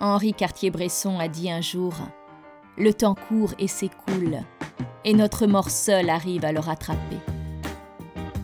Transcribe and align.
Henri 0.00 0.32
Cartier-Bresson 0.32 1.18
a 1.18 1.28
dit 1.28 1.50
un 1.50 1.60
jour 1.60 1.92
Le 2.78 2.94
temps 2.94 3.14
court 3.14 3.52
et 3.58 3.68
s'écoule, 3.68 4.38
et 5.04 5.12
notre 5.12 5.46
mort 5.46 5.68
seule 5.68 6.08
arrive 6.08 6.46
à 6.46 6.52
le 6.52 6.58
rattraper. 6.58 7.18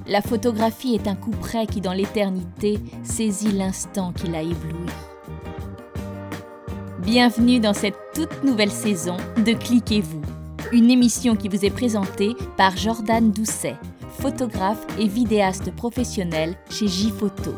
La 0.07 0.21
photographie 0.21 0.95
est 0.95 1.09
un 1.09 1.17
coup 1.17 1.31
près 1.31 1.67
qui, 1.67 1.81
dans 1.81 1.95
l'éternité, 1.95 2.79
saisit 3.03 3.53
l'instant 3.53 4.13
qui 4.13 4.29
l'a 4.29 4.43
ébloui. 4.43 4.87
Bienvenue 6.99 7.59
dans 7.59 7.75
cette 7.75 7.97
toute 8.15 8.45
nouvelle 8.45 8.71
saison 8.71 9.17
de 9.39 9.55
Cliquez-vous, 9.55 10.23
une 10.73 10.91
émission 10.91 11.37
qui 11.37 11.49
vous 11.49 11.65
est 11.65 11.71
présentée 11.71 12.37
par 12.59 12.77
Jordan 12.77 13.31
Doucet, 13.33 13.77
photographe 14.11 14.87
et 14.99 15.09
vidéaste 15.09 15.75
professionnel 15.75 16.55
chez 16.69 16.87
J-Photo. 16.87 17.55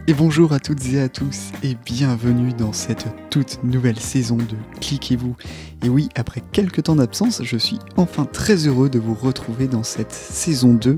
Et 0.10 0.16
bonjour 0.16 0.54
à 0.54 0.60
toutes 0.60 0.84
et 0.88 1.00
à 1.00 1.08
tous 1.08 1.52
et 1.62 1.78
bienvenue 1.86 2.52
dans 2.52 2.74
cette 2.74 3.06
toute 3.30 3.64
nouvelle 3.64 4.00
saison 4.00 4.38
de 4.38 4.56
Cliquez-vous. 4.82 5.36
Et 5.86 5.90
oui, 5.90 6.10
après 6.16 6.42
quelques 6.52 6.82
temps 6.82 6.96
d'absence, 6.96 7.44
je 7.44 7.58
suis 7.58 7.78
enfin 7.96 8.26
très 8.26 8.66
heureux 8.66 8.90
de 8.90 8.98
vous 8.98 9.14
retrouver 9.14 9.68
dans 9.68 9.84
cette 9.84 10.12
saison 10.12 10.74
2. 10.74 10.98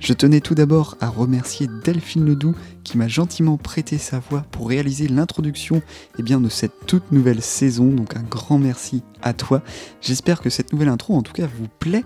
Je 0.00 0.12
tenais 0.12 0.40
tout 0.40 0.56
d'abord 0.56 0.96
à 1.00 1.08
remercier 1.08 1.68
Delphine 1.84 2.24
Ledoux 2.24 2.56
qui 2.82 2.98
m'a 2.98 3.06
gentiment 3.06 3.58
prêté 3.58 3.96
sa 3.96 4.18
voix 4.18 4.44
pour 4.50 4.68
réaliser 4.68 5.06
l'introduction 5.06 5.80
eh 6.18 6.24
bien, 6.24 6.40
de 6.40 6.48
cette 6.48 6.84
toute 6.88 7.12
nouvelle 7.12 7.42
saison. 7.42 7.86
Donc 7.92 8.16
un 8.16 8.24
grand 8.24 8.58
merci 8.58 9.04
à 9.22 9.34
toi. 9.34 9.62
J'espère 10.00 10.40
que 10.40 10.50
cette 10.50 10.72
nouvelle 10.72 10.88
intro 10.88 11.14
en 11.14 11.22
tout 11.22 11.32
cas 11.32 11.46
vous 11.46 11.68
plaît. 11.78 12.02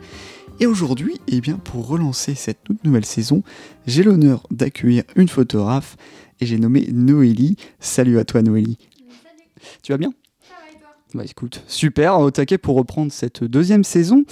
Et 0.61 0.67
aujourd'hui, 0.67 1.19
eh 1.29 1.41
bien, 1.41 1.57
pour 1.57 1.89
relancer 1.89 2.35
cette 2.35 2.63
toute 2.63 2.85
nouvelle 2.85 3.05
saison, 3.05 3.43
j'ai 3.87 4.03
l'honneur 4.03 4.47
d'accueillir 4.51 5.03
une 5.17 5.29
photographe 5.29 5.97
et 6.43 6.47
j'ai 6.47 6.59
nommé 6.59 6.89
Noélie. 6.91 7.57
Salut 7.79 8.19
à 8.19 8.25
toi 8.25 8.43
Noélie. 8.43 8.77
Salut. 8.99 9.49
Tu 9.83 9.93
vas 9.93 9.99
bien? 9.99 10.13
Ça 10.41 10.55
va 10.61 10.71
et 10.71 10.75
toi? 10.75 10.89
Bah 11.15 11.25
écoute, 11.25 11.63
super, 11.69 12.19
au 12.19 12.33
taquet 12.33 12.59
pour 12.59 12.75
reprendre 12.77 13.13
cette 13.13 13.45
deuxième 13.45 13.85
saison. 13.85 14.25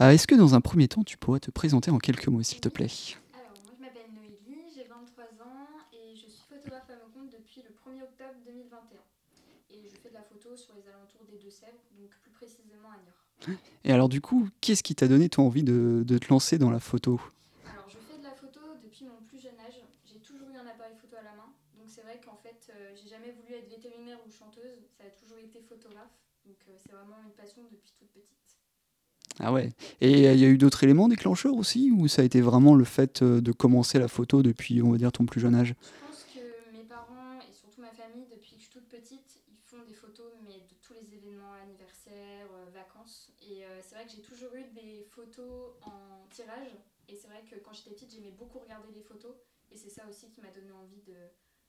Euh, 0.00 0.10
Est-ce 0.10 0.26
que 0.26 0.34
dans 0.34 0.56
un 0.56 0.60
premier 0.60 0.88
temps, 0.88 1.04
tu 1.04 1.16
pourrais 1.16 1.38
te 1.38 1.52
présenter 1.52 1.92
en 1.92 1.98
quelques 1.98 2.26
mots, 2.26 2.42
s'il 2.42 2.58
te 2.60 2.68
plaît? 2.68 2.88
Alors, 3.32 3.54
moi 3.64 3.74
je 3.78 3.80
m'appelle 3.80 4.10
Noélie, 4.12 4.58
j'ai 4.74 4.82
23 4.90 5.24
ans 5.46 5.68
et 5.94 6.16
je 6.16 6.26
suis 6.26 6.42
photographe 6.50 6.90
à 6.90 6.98
mon 6.98 7.10
compte 7.14 7.30
depuis 7.30 7.62
le 7.62 7.70
1er 7.70 8.02
octobre 8.02 8.34
2021. 8.44 8.98
Et 9.70 9.86
je 9.88 9.96
fais 10.02 10.08
de 10.08 10.14
la 10.14 10.22
photo 10.26 10.56
sur 10.56 10.74
les 10.74 10.82
alentours 10.90 11.22
des 11.30 11.38
Deux-Sèvres, 11.38 11.78
donc 11.96 12.10
plus 12.22 12.32
précisément 12.32 12.90
à 12.90 12.98
Niort. 12.98 13.56
Et 13.84 13.92
alors 13.92 14.08
du 14.08 14.20
coup, 14.20 14.48
qu'est-ce 14.60 14.82
qui 14.82 14.96
t'a 14.96 15.06
donné 15.06 15.28
toi 15.28 15.44
envie 15.44 15.62
de, 15.62 16.02
de 16.04 16.18
te 16.18 16.26
lancer 16.28 16.58
dans 16.58 16.70
la 16.72 16.80
photo? 16.80 17.20
Alors, 17.70 17.86
je 17.86 17.98
fais 18.02 18.18
de 18.18 18.24
la 18.26 18.34
photo 18.34 18.58
depuis 18.82 19.04
mon 19.06 19.22
plus 19.30 19.38
jeune 19.38 19.58
âge. 19.62 19.78
Eu 20.52 20.56
un 20.56 20.66
appareil 20.66 20.94
photo 21.00 21.16
à 21.16 21.22
la 21.22 21.34
main. 21.34 21.52
Donc, 21.74 21.88
c'est 21.88 22.02
vrai 22.02 22.20
qu'en 22.24 22.36
fait, 22.36 22.70
euh, 22.70 22.94
j'ai 22.94 23.08
jamais 23.08 23.32
voulu 23.32 23.54
être 23.54 23.68
vétérinaire 23.70 24.18
ou 24.26 24.30
chanteuse. 24.30 24.86
Ça 24.98 25.04
a 25.04 25.10
toujours 25.10 25.38
été 25.38 25.60
photographe. 25.62 26.12
Donc, 26.44 26.58
euh, 26.68 26.76
c'est 26.78 26.92
vraiment 26.92 27.22
une 27.24 27.32
passion 27.32 27.62
depuis 27.70 27.92
toute 27.98 28.10
petite. 28.10 28.58
Ah 29.40 29.52
ouais. 29.52 29.70
Et 30.00 30.28
euh, 30.28 30.34
il 30.34 30.40
y 30.40 30.44
a 30.44 30.48
eu 30.48 30.58
d'autres 30.58 30.84
éléments 30.84 31.08
déclencheurs 31.08 31.54
aussi 31.54 31.90
Ou 31.90 32.06
ça 32.08 32.22
a 32.22 32.24
été 32.24 32.40
vraiment 32.40 32.74
le 32.74 32.84
fait 32.84 33.22
euh, 33.22 33.40
de 33.40 33.52
commencer 33.52 33.98
la 33.98 34.08
photo 34.08 34.42
depuis, 34.42 34.82
on 34.82 34.90
va 34.92 34.98
dire, 34.98 35.12
ton 35.12 35.24
plus 35.26 35.40
jeune 35.40 35.54
âge? 35.54 35.74
Je 35.78 35.94
pense 35.98 36.24
que 36.24 36.38
mes 36.72 36.84
parents 36.84 37.40
et 37.48 37.52
surtout 37.52 37.80
ma 37.80 37.92
famille, 37.92 38.26
depuis 38.30 38.56
que 38.56 38.62
je 38.62 38.62
suis 38.68 38.72
toute 38.72 38.88
petite, 38.88 39.40
ils 39.48 39.58
font 39.64 39.82
des 39.86 39.94
photos 39.94 40.32
mais 40.44 40.60
de 40.60 40.74
tous 40.82 40.92
les 40.94 41.14
événements, 41.14 41.54
anniversaires, 41.62 42.48
euh, 42.52 42.70
vacances. 42.74 43.30
Et 43.40 43.64
euh, 43.64 43.80
c'est 43.82 43.94
vrai 43.94 44.04
que 44.04 44.12
j'ai 44.12 44.22
toujours 44.22 44.54
eu 44.54 44.64
des 44.74 45.06
photos 45.10 45.72
en 45.82 46.26
tirage. 46.30 46.76
Et 47.08 47.16
c'est 47.16 47.28
vrai 47.28 47.42
que 47.48 47.56
quand 47.56 47.72
j'étais 47.72 47.90
petite, 47.90 48.12
j'aimais 48.12 48.32
beaucoup 48.36 48.58
regarder 48.58 48.88
les 48.94 49.02
photos. 49.02 49.34
Et 49.72 49.76
c'est 49.76 49.88
ça 49.88 50.06
aussi 50.08 50.28
qui 50.28 50.40
m'a 50.40 50.50
donné 50.50 50.70
envie 50.70 51.00
de, 51.02 51.16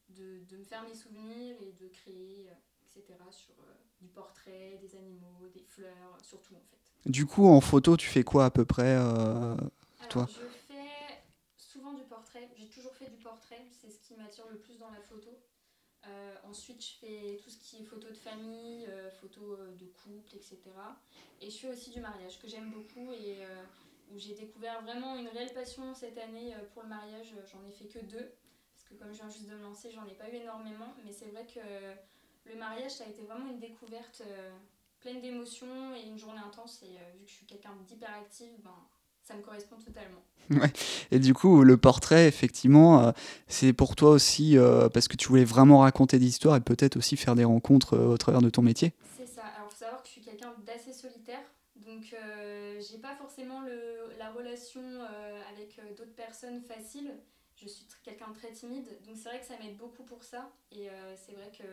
de, 0.10 0.44
de 0.46 0.58
me 0.58 0.64
faire 0.64 0.84
mes 0.84 0.94
souvenirs 0.94 1.56
et 1.62 1.72
de 1.72 1.88
créer, 1.88 2.50
euh, 2.50 2.54
etc. 3.00 3.18
sur 3.32 3.54
euh, 3.60 3.74
du 4.02 4.10
portrait, 4.10 4.78
des 4.82 4.96
animaux, 4.96 5.48
des 5.54 5.64
fleurs, 5.64 6.18
surtout 6.22 6.56
en 6.56 6.64
fait. 6.70 7.10
Du 7.10 7.26
coup, 7.26 7.48
en 7.48 7.62
photo, 7.62 7.96
tu 7.98 8.08
fais 8.08 8.24
quoi 8.24 8.46
à 8.46 8.52
peu 8.52 8.66
près 8.66 8.96
euh, 8.98 9.56
Alors, 9.56 10.10
Toi 10.10 10.28
je 10.30 10.48
fais 10.74 11.24
souvent 11.58 11.94
du 11.94 12.04
portrait. 12.04 12.50
J'ai 12.58 12.68
toujours 12.68 12.94
fait 12.94 13.10
du 13.10 13.18
portrait. 13.18 13.66
C'est 13.72 13.90
ce 13.90 14.00
qui 14.00 14.16
m'attire 14.16 14.48
le 14.52 14.58
plus 14.58 14.78
dans 14.78 14.92
la 14.92 15.02
photo. 15.02 15.30
Euh, 16.06 16.36
ensuite, 16.44 16.84
je 16.86 16.96
fais 17.00 17.40
tout 17.42 17.50
ce 17.50 17.58
qui 17.58 17.82
est 17.82 17.86
photo 17.86 18.10
de 18.10 18.16
famille, 18.16 18.86
photo 19.22 19.56
de 19.56 19.86
couple, 19.86 20.36
etc. 20.36 20.60
Et 21.42 21.50
je 21.50 21.58
fais 21.58 21.70
aussi 21.70 21.92
du 21.92 22.02
mariage 22.02 22.40
que 22.40 22.48
j'aime 22.48 22.72
beaucoup 22.72 23.14
et 23.14 23.38
où 24.12 24.18
j'ai 24.18 24.34
découvert 24.34 24.82
vraiment 24.84 25.16
une 25.16 25.28
réelle 25.28 25.54
passion 25.54 25.94
cette 25.94 26.18
année 26.18 26.54
euh, 26.54 26.60
pour 26.74 26.84
le 26.84 26.90
mariage. 26.90 27.34
J'en 27.52 27.64
ai 27.68 27.72
fait 27.72 27.86
que 27.86 28.04
deux 28.06 28.34
parce 28.74 28.86
que 28.90 28.94
comme 28.96 29.14
je 29.14 29.18
viens 29.18 29.30
juste 29.30 29.50
de 29.50 29.56
me 29.56 29.64
lancer, 29.64 29.92
j'en 29.92 30.06
ai 30.06 30.16
pas 30.16 30.30
eu 30.30 30.36
énormément. 30.36 30.94
Mais 31.06 31.12
c'est 31.12 31.28
vrai 31.28 31.46
que 31.46 31.60
le 32.50 32.58
mariage, 32.58 32.92
ça 32.92 33.06
a 33.06 33.08
été 33.08 33.24
vraiment 33.24 33.50
une 33.50 33.60
découverte 33.60 34.24
euh, 34.26 34.52
pleine 35.00 35.22
d'émotions 35.22 35.96
et 35.96 36.08
une 36.08 36.18
journée 36.18 36.42
intense. 36.46 36.84
Et 36.84 36.98
euh, 36.98 37.18
vu 37.18 37.26
que 37.26 37.30
je 37.30 37.36
suis 37.36 37.46
quelqu'un 37.46 37.76
d'hyperactive, 37.88 38.52
ben, 38.64 38.76
ça 39.24 39.36
me 39.36 39.42
correspond 39.42 39.78
totalement. 39.78 40.24
Et 41.12 41.20
du 41.20 41.34
coup, 41.34 41.64
le 41.64 41.78
portrait, 41.78 42.28
effectivement, 42.28 43.02
euh, 43.08 43.12
c'est 43.48 43.72
pour 43.72 43.96
toi 43.96 44.10
aussi 44.10 44.58
euh, 44.58 44.90
parce 44.90 45.08
que 45.08 45.16
tu 45.16 45.30
voulais 45.30 45.46
vraiment 45.46 45.80
raconter 45.80 46.20
des 46.20 46.26
histoires 46.26 46.58
et 46.58 46.62
peut-être 46.62 46.98
aussi 46.98 47.16
faire 47.16 47.36
des 47.36 47.46
rencontres 47.46 47.96
euh, 47.96 48.08
au 48.08 48.18
travers 48.18 48.42
de 48.42 48.50
ton 48.50 48.62
métier? 48.62 48.94
C'est 49.18 49.28
ça. 49.28 49.44
Alors, 49.56 49.70
faut 49.72 49.78
savoir 49.78 50.02
que 50.02 50.08
je 50.10 50.14
suis 50.14 50.22
quelqu'un 50.22 50.54
d'assez 50.66 50.92
solitaire. 50.92 51.40
Donc, 51.76 52.14
euh, 52.14 52.63
j'ai 52.82 52.98
pas 52.98 53.16
forcément 53.16 53.62
le, 53.62 54.14
la 54.18 54.32
relation 54.32 54.82
euh, 54.82 55.42
avec 55.52 55.80
euh, 55.80 55.94
d'autres 55.96 56.16
personnes 56.16 56.62
facile. 56.62 57.12
Je 57.56 57.68
suis 57.68 57.86
quelqu'un 58.04 58.30
de 58.30 58.36
très 58.36 58.52
timide. 58.52 58.88
Donc, 59.06 59.16
c'est 59.16 59.30
vrai 59.30 59.40
que 59.40 59.46
ça 59.46 59.58
m'aide 59.58 59.78
beaucoup 59.78 60.04
pour 60.04 60.24
ça. 60.24 60.52
Et 60.72 60.90
euh, 60.90 61.16
c'est 61.16 61.34
vrai 61.34 61.52
que 61.58 61.64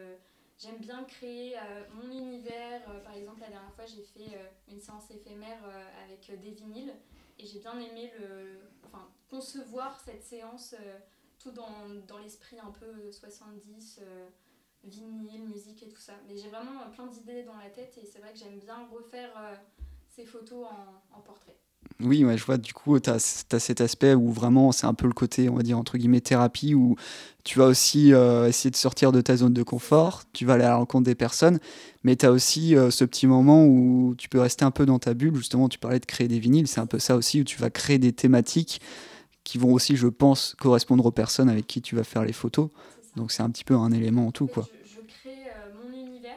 j'aime 0.58 0.78
bien 0.78 1.04
créer 1.04 1.56
euh, 1.56 1.84
mon 1.94 2.10
univers. 2.10 2.82
Euh, 2.90 3.00
par 3.00 3.14
exemple, 3.14 3.40
la 3.40 3.48
dernière 3.48 3.72
fois, 3.74 3.86
j'ai 3.86 4.02
fait 4.02 4.36
euh, 4.36 4.46
une 4.68 4.80
séance 4.80 5.10
éphémère 5.10 5.58
euh, 5.64 6.04
avec 6.04 6.30
euh, 6.30 6.36
des 6.36 6.50
vinyles. 6.50 6.94
Et 7.38 7.46
j'ai 7.46 7.58
bien 7.58 7.78
aimé 7.78 8.12
le, 8.20 8.60
enfin, 8.86 9.08
concevoir 9.28 9.98
cette 10.00 10.22
séance 10.22 10.74
euh, 10.78 10.98
tout 11.38 11.50
dans, 11.52 11.88
dans 12.06 12.18
l'esprit 12.18 12.58
un 12.60 12.70
peu 12.70 13.10
70. 13.10 14.00
euh, 14.02 14.28
vinyle, 14.84 15.44
musique 15.44 15.82
et 15.82 15.88
tout 15.88 16.00
ça. 16.00 16.14
Mais 16.26 16.36
j'ai 16.36 16.48
vraiment 16.48 16.80
euh, 16.82 16.90
plein 16.90 17.06
d'idées 17.06 17.42
dans 17.42 17.56
la 17.56 17.70
tête 17.70 17.98
et 17.98 18.06
c'est 18.06 18.18
vrai 18.18 18.32
que 18.32 18.38
j'aime 18.38 18.58
bien 18.58 18.86
refaire 18.88 19.30
euh, 19.36 19.54
ces 20.20 20.26
photos 20.26 20.64
en, 20.64 21.16
en 21.18 21.20
portrait. 21.20 21.56
Oui, 22.00 22.24
ouais, 22.24 22.38
je 22.38 22.44
vois, 22.44 22.56
du 22.56 22.72
coup, 22.72 22.98
tu 22.98 23.10
as, 23.10 23.18
cet 23.18 23.80
aspect 23.80 24.14
où 24.14 24.30
vraiment 24.32 24.72
c'est 24.72 24.86
un 24.86 24.94
peu 24.94 25.06
le 25.06 25.12
côté, 25.12 25.48
on 25.50 25.56
va 25.56 25.62
dire, 25.62 25.78
entre 25.78 25.98
guillemets, 25.98 26.20
thérapie, 26.20 26.74
où 26.74 26.96
tu 27.44 27.58
vas 27.58 27.66
aussi 27.66 28.12
euh, 28.14 28.48
essayer 28.48 28.70
de 28.70 28.76
sortir 28.76 29.12
de 29.12 29.20
ta 29.20 29.36
zone 29.36 29.52
de 29.52 29.62
confort, 29.62 30.22
tu 30.32 30.46
vas 30.46 30.54
aller 30.54 30.64
à 30.64 30.68
la 30.70 30.76
rencontre 30.76 31.04
des 31.04 31.14
personnes, 31.14 31.58
mais 32.02 32.16
tu 32.16 32.24
as 32.26 32.32
aussi 32.32 32.74
euh, 32.76 32.90
ce 32.90 33.04
petit 33.04 33.26
moment 33.26 33.66
où 33.66 34.14
tu 34.16 34.28
peux 34.28 34.40
rester 34.40 34.64
un 34.64 34.70
peu 34.70 34.86
dans 34.86 34.98
ta 34.98 35.12
bulle. 35.14 35.34
Justement, 35.36 35.68
tu 35.68 35.78
parlais 35.78 36.00
de 36.00 36.06
créer 36.06 36.28
des 36.28 36.38
vinyles, 36.38 36.68
c'est 36.68 36.80
un 36.80 36.86
peu 36.86 36.98
ça 36.98 37.16
aussi, 37.16 37.40
où 37.40 37.44
tu 37.44 37.58
vas 37.58 37.70
créer 37.70 37.98
des 37.98 38.12
thématiques 38.12 38.80
qui 39.44 39.58
vont 39.58 39.72
aussi, 39.72 39.96
je 39.96 40.06
pense, 40.08 40.54
correspondre 40.58 41.04
aux 41.06 41.12
personnes 41.12 41.48
avec 41.50 41.66
qui 41.66 41.82
tu 41.82 41.96
vas 41.96 42.04
faire 42.04 42.24
les 42.24 42.32
photos. 42.32 42.70
Donc 43.16 43.32
c'est 43.32 43.42
un 43.42 43.50
petit 43.50 43.64
peu 43.64 43.74
un 43.74 43.92
élément 43.92 44.26
en 44.28 44.32
tout, 44.32 44.48
quoi. 44.48 44.68
Je, 44.84 44.88
je 44.96 45.00
crée 45.06 45.48
euh, 45.48 45.72
mon 45.82 45.92
univers 45.92 46.30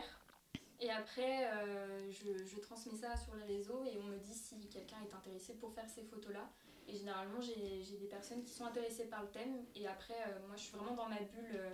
et 0.81 0.89
après 0.89 1.47
euh, 1.55 2.09
je, 2.11 2.43
je 2.45 2.59
transmets 2.59 2.97
ça 2.99 3.15
sur 3.15 3.33
les 3.35 3.55
réseaux 3.57 3.83
et 3.85 3.97
on 4.03 4.07
me 4.11 4.17
dit 4.17 4.33
si 4.33 4.55
quelqu'un 4.71 4.97
est 5.05 5.15
intéressé 5.15 5.52
pour 5.63 5.73
faire 5.73 5.89
ces 5.89 6.03
photos-là. 6.03 6.49
Et 6.89 6.97
généralement 6.97 7.39
j'ai 7.39 7.97
des 7.97 8.07
personnes 8.07 8.43
qui 8.43 8.51
sont 8.51 8.65
intéressées 8.65 9.05
par 9.05 9.23
le 9.23 9.29
thème 9.29 9.55
et 9.73 9.87
après 9.87 10.19
euh, 10.27 10.45
moi 10.47 10.57
je 10.57 10.63
suis 10.63 10.75
vraiment 10.75 10.93
dans 10.93 11.07
ma 11.07 11.19
bulle 11.19 11.55
euh, 11.55 11.69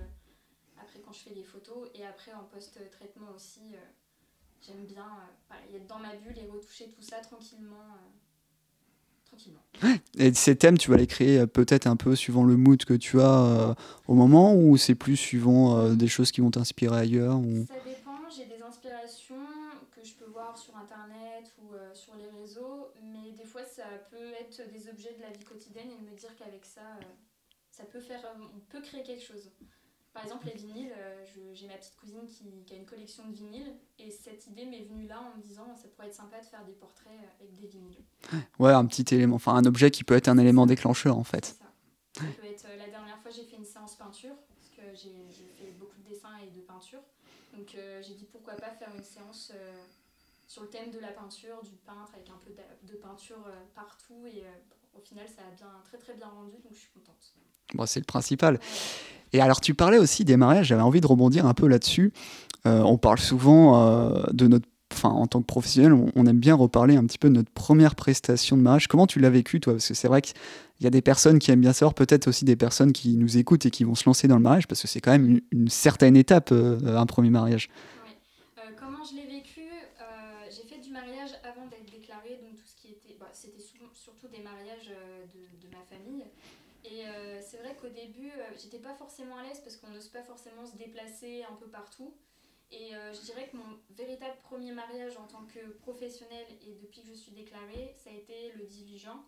après 0.79 0.99
quand 1.03 1.11
je 1.11 1.21
fais 1.21 1.33
les 1.33 1.43
photos 1.43 1.89
et 1.95 2.05
après 2.05 2.31
en 2.33 2.43
post-traitement 2.43 3.31
aussi 3.35 3.73
euh, 3.73 3.79
j'aime 4.61 4.85
bien 4.85 5.07
pareil, 5.47 5.75
être 5.75 5.87
dans 5.87 5.97
ma 5.97 6.15
bulle 6.15 6.37
et 6.37 6.45
retoucher 6.47 6.91
tout 6.91 7.01
ça 7.01 7.17
tranquillement. 7.21 7.97
tranquillement. 9.25 9.63
Et 10.19 10.31
ces 10.35 10.55
thèmes, 10.55 10.77
tu 10.77 10.91
vas 10.91 10.97
les 10.97 11.07
créer 11.07 11.47
peut-être 11.47 11.87
un 11.87 11.95
peu 11.95 12.15
suivant 12.15 12.43
le 12.43 12.55
mood 12.55 12.85
que 12.85 12.93
tu 12.93 13.19
as 13.19 13.75
au 14.07 14.13
moment, 14.13 14.53
ou 14.53 14.77
c'est 14.77 14.95
plus 14.95 15.15
suivant 15.15 15.89
des 15.95 16.07
choses 16.07 16.31
qui 16.31 16.41
vont 16.41 16.51
t'inspirer 16.51 16.97
ailleurs 16.97 17.39
ou... 17.39 17.65
Ça 17.65 17.73
dépend, 17.85 18.29
j'ai 18.29 18.45
des 18.45 18.61
inspirations 18.61 19.47
que 19.95 20.03
je 20.03 20.13
peux 20.13 20.29
voir 20.29 20.57
sur 20.57 20.75
internet 20.75 21.51
ou 21.69 21.75
euh, 21.75 21.93
sur 21.93 22.15
les 22.15 22.29
réseaux, 22.29 22.91
mais 23.01 23.31
des 23.31 23.45
fois 23.45 23.65
ça 23.65 23.83
peut 24.09 24.33
être 24.39 24.69
des 24.71 24.89
objets 24.89 25.13
de 25.13 25.21
la 25.21 25.31
vie 25.31 25.43
quotidienne 25.43 25.89
et 25.91 25.97
me 25.97 26.15
dire 26.15 26.35
qu'avec 26.37 26.65
ça, 26.65 26.81
euh, 26.81 27.05
ça 27.71 27.83
peut 27.85 27.99
faire, 27.99 28.23
euh, 28.25 28.45
on 28.55 28.59
peut 28.59 28.81
créer 28.81 29.03
quelque 29.03 29.23
chose. 29.23 29.51
Par 30.13 30.23
exemple, 30.23 30.47
les 30.47 30.59
vinyles, 30.59 30.93
j'ai 31.53 31.67
ma 31.67 31.75
petite 31.75 31.95
cousine 31.95 32.25
qui, 32.25 32.63
qui, 32.65 32.73
a 32.73 32.77
une 32.77 32.85
collection 32.85 33.27
de 33.27 33.33
vinyles 33.33 33.75
et 33.99 34.09
cette 34.09 34.47
idée 34.47 34.65
m'est 34.65 34.81
venue 34.81 35.07
là 35.07 35.21
en 35.21 35.37
me 35.37 35.41
disant 35.41 35.75
ça 35.75 35.87
pourrait 35.87 36.07
être 36.07 36.15
sympa 36.15 36.39
de 36.39 36.45
faire 36.45 36.65
des 36.65 36.73
portraits 36.73 37.13
avec 37.39 37.53
des 37.53 37.67
vinyles. 37.67 38.03
Ouais, 38.57 38.73
un 38.73 38.85
petit 38.87 39.13
élément, 39.13 39.35
enfin 39.35 39.53
un 39.53 39.65
objet 39.65 39.91
qui 39.91 40.03
peut 40.03 40.15
être 40.15 40.27
un 40.27 40.39
élément 40.39 40.65
déclencheur 40.65 41.17
en 41.17 41.23
fait. 41.23 41.45
Ça. 41.45 42.23
peut 42.23 42.47
être, 42.47 42.65
la 42.79 42.87
dernière 42.89 43.19
fois, 43.19 43.29
j'ai 43.29 43.43
fait 43.43 43.55
une 43.55 43.65
séance 43.65 43.95
peinture 43.95 44.35
parce 44.55 44.69
que 44.69 44.95
j'ai 44.95 45.29
fait 45.29 45.71
beaucoup 45.77 45.97
de 45.99 46.09
dessins 46.09 46.35
et 46.43 46.49
de 46.49 46.61
peinture. 46.61 47.01
Donc 47.55 47.77
j'ai 48.01 48.15
dit 48.15 48.25
pourquoi 48.25 48.55
pas 48.55 48.71
faire 48.71 48.93
une 48.95 49.03
séance 49.03 49.53
sur 50.49 50.63
le 50.63 50.67
thème 50.67 50.89
de 50.91 50.99
la 50.99 51.09
peinture, 51.09 51.61
du 51.63 51.77
peintre, 51.85 52.11
avec 52.15 52.27
un 52.29 52.39
peu 52.43 52.51
de, 52.51 52.97
peinture 52.97 53.37
euh, 53.47 53.51
partout. 53.75 54.25
Et 54.25 54.41
euh, 54.41 54.97
au 54.97 54.99
final, 54.99 55.25
ça 55.27 55.43
a 55.43 55.55
bien, 55.55 55.67
très 55.85 55.97
très 55.99 56.15
bien 56.15 56.25
rendu, 56.25 56.53
donc 56.63 56.73
je 56.73 56.79
suis 56.79 56.89
contente. 56.89 57.15
Bon, 57.75 57.85
c'est 57.85 57.99
le 57.99 58.05
principal. 58.05 58.59
Et 59.31 59.41
alors, 59.41 59.61
tu 59.61 59.75
parlais 59.75 59.99
aussi 59.99 60.25
des 60.25 60.37
mariages, 60.37 60.65
j'avais 60.65 60.81
envie 60.81 61.01
de 61.01 61.07
rebondir 61.07 61.45
un 61.45 61.53
peu 61.53 61.67
là-dessus. 61.67 62.11
Euh, 62.65 62.81
on 62.81 62.97
parle 62.97 63.19
souvent 63.19 64.11
de 64.31 64.47
notre. 64.47 64.67
Enfin, 64.91 65.09
en 65.09 65.27
tant 65.27 65.39
que 65.39 65.45
professionnel, 65.45 65.93
on, 65.93 66.25
aime 66.25 66.39
bien 66.39 66.55
reparler 66.55 66.95
un 66.95 67.05
petit 67.05 67.19
peu 67.19 67.29
de 67.29 67.35
notre 67.35 67.51
première 67.51 67.93
prestation 67.93 68.57
de 68.57 68.63
mariage. 68.63 68.87
Comment 68.87 69.05
tu 69.05 69.19
l'as 69.19 69.29
vécu, 69.29 69.59
toi? 69.59 69.73
Parce 69.73 69.87
que 69.87 69.93
c'est 69.93 70.07
vrai 70.07 70.23
qu'il 70.23 70.33
y 70.79 70.87
a 70.87 70.89
des 70.89 71.03
personnes 71.03 71.37
qui 71.37 71.51
aiment 71.51 71.61
bien 71.61 71.73
savoir, 71.73 71.93
peut-être 71.93 72.27
aussi 72.27 72.43
des 72.43 72.55
personnes 72.55 72.91
qui 72.91 73.15
nous 73.15 73.37
écoutent 73.37 73.67
et 73.67 73.69
qui 73.69 73.83
vont 73.83 73.93
se 73.93 74.05
lancer 74.07 74.27
dans 74.27 74.35
le 74.35 74.41
mariage, 74.41 74.67
parce 74.67 74.81
que 74.81 74.87
c'est 74.87 74.99
quand 74.99 75.11
même 75.11 75.29
une, 75.29 75.41
une 75.51 75.67
certaine 75.67 76.17
étape, 76.17 76.51
un 76.51 77.05
premier 77.05 77.29
mariage. 77.29 77.69
Qu'au 87.75 87.89
début, 87.89 88.29
euh, 88.29 88.43
j'étais 88.57 88.79
pas 88.79 88.93
forcément 88.93 89.37
à 89.37 89.43
l'aise 89.43 89.59
parce 89.61 89.75
qu'on 89.77 89.89
n'ose 89.89 90.07
pas 90.07 90.23
forcément 90.23 90.65
se 90.65 90.75
déplacer 90.75 91.43
un 91.43 91.55
peu 91.55 91.67
partout. 91.67 92.13
Et 92.71 92.95
euh, 92.95 93.13
je 93.13 93.21
dirais 93.21 93.49
que 93.51 93.57
mon 93.57 93.79
véritable 93.89 94.37
premier 94.43 94.71
mariage 94.71 95.17
en 95.17 95.25
tant 95.25 95.45
que 95.45 95.59
professionnel 95.79 96.45
et 96.67 96.75
depuis 96.75 97.01
que 97.01 97.07
je 97.07 97.13
suis 97.13 97.31
déclarée, 97.31 97.93
ça 98.03 98.09
a 98.11 98.13
été 98.13 98.51
le 98.57 98.65
diligent. 98.65 99.23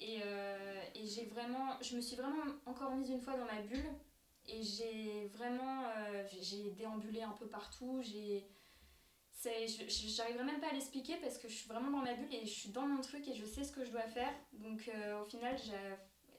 Et, 0.00 0.18
euh, 0.24 0.82
et 0.94 1.06
j'ai 1.06 1.24
vraiment, 1.26 1.80
je 1.80 1.96
me 1.96 2.00
suis 2.00 2.16
vraiment 2.16 2.42
encore 2.66 2.94
mise 2.94 3.08
une 3.08 3.20
fois 3.20 3.36
dans 3.36 3.46
ma 3.46 3.62
bulle 3.62 3.88
et 4.46 4.62
j'ai 4.62 5.30
vraiment, 5.34 5.84
j'ai 6.42 6.70
déambulé 6.72 7.22
un 7.22 7.30
peu 7.30 7.46
partout. 7.46 8.02
J'ai, 8.02 8.44
j'arriverai 9.44 10.44
même 10.44 10.60
pas 10.60 10.68
à 10.68 10.72
l'expliquer 10.72 11.16
parce 11.22 11.38
que 11.38 11.48
je 11.48 11.54
suis 11.54 11.68
vraiment 11.68 11.90
dans 11.90 12.04
ma 12.04 12.14
bulle 12.14 12.32
et 12.32 12.46
je 12.46 12.52
suis 12.52 12.70
dans 12.70 12.86
mon 12.86 13.00
truc 13.00 13.26
et 13.28 13.34
je 13.34 13.44
sais 13.44 13.64
ce 13.64 13.72
que 13.72 13.84
je 13.84 13.90
dois 13.90 14.02
faire. 14.02 14.32
Donc 14.52 14.90
au 15.20 15.24
final, 15.24 15.56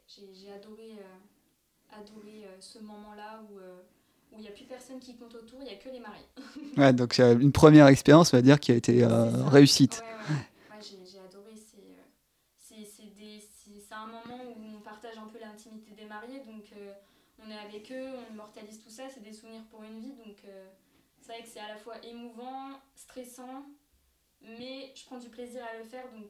j'ai 0.08 0.52
adoré 0.52 1.00
adorer 1.92 2.46
euh, 2.46 2.58
ce 2.60 2.80
moment-là 2.80 3.44
où 3.50 3.60
euh, 3.60 3.82
où 4.32 4.38
il 4.40 4.42
n'y 4.42 4.48
a 4.48 4.52
plus 4.52 4.66
personne 4.66 5.00
qui 5.00 5.16
compte 5.16 5.36
autour, 5.36 5.60
il 5.62 5.66
n'y 5.66 5.72
a 5.72 5.76
que 5.76 5.90
les 5.90 6.00
mariés. 6.00 6.26
ouais, 6.78 6.94
donc 6.94 7.20
une 7.20 7.52
première 7.52 7.88
expérience, 7.88 8.34
on 8.34 8.38
va 8.38 8.42
dire, 8.42 8.60
qui 8.60 8.72
a 8.72 8.76
été 8.76 9.04
euh, 9.04 9.46
réussite. 9.46 10.04
Ouais, 10.30 10.82
j'ai 10.82 11.20
adoré. 11.20 11.52
C'est 13.88 13.94
un 13.94 14.08
moment 14.08 14.44
où 14.44 14.78
on 14.78 14.82
partage 14.82 15.18
un 15.18 15.28
peu 15.28 15.40
l'intimité 15.40 15.92
des 15.96 16.06
mariés, 16.06 16.40
donc 16.40 16.66
on 17.40 17.50
est 17.50 17.58
avec 17.58 17.92
eux, 17.92 18.16
on 18.18 18.34
immortalise 18.34 18.80
tout 18.84 18.90
ça, 18.90 19.04
c'est 19.14 19.24
des 19.24 19.32
souvenirs 19.32 19.64
pour 19.70 19.84
une 19.84 20.00
vie, 20.02 20.14
donc 20.14 20.44
c'est 21.26 21.34
vrai 21.34 21.42
que 21.42 21.50
c'est 21.52 21.60
à 21.60 21.70
la 21.70 21.78
fois 21.78 21.96
émouvant, 22.04 22.80
stressant, 22.96 23.66
mais 24.42 24.92
je 24.96 25.06
prends 25.06 25.20
du 25.20 25.30
plaisir 25.30 25.62
à 25.64 25.78
le 25.78 25.84
faire, 25.84 26.04
donc 26.16 26.30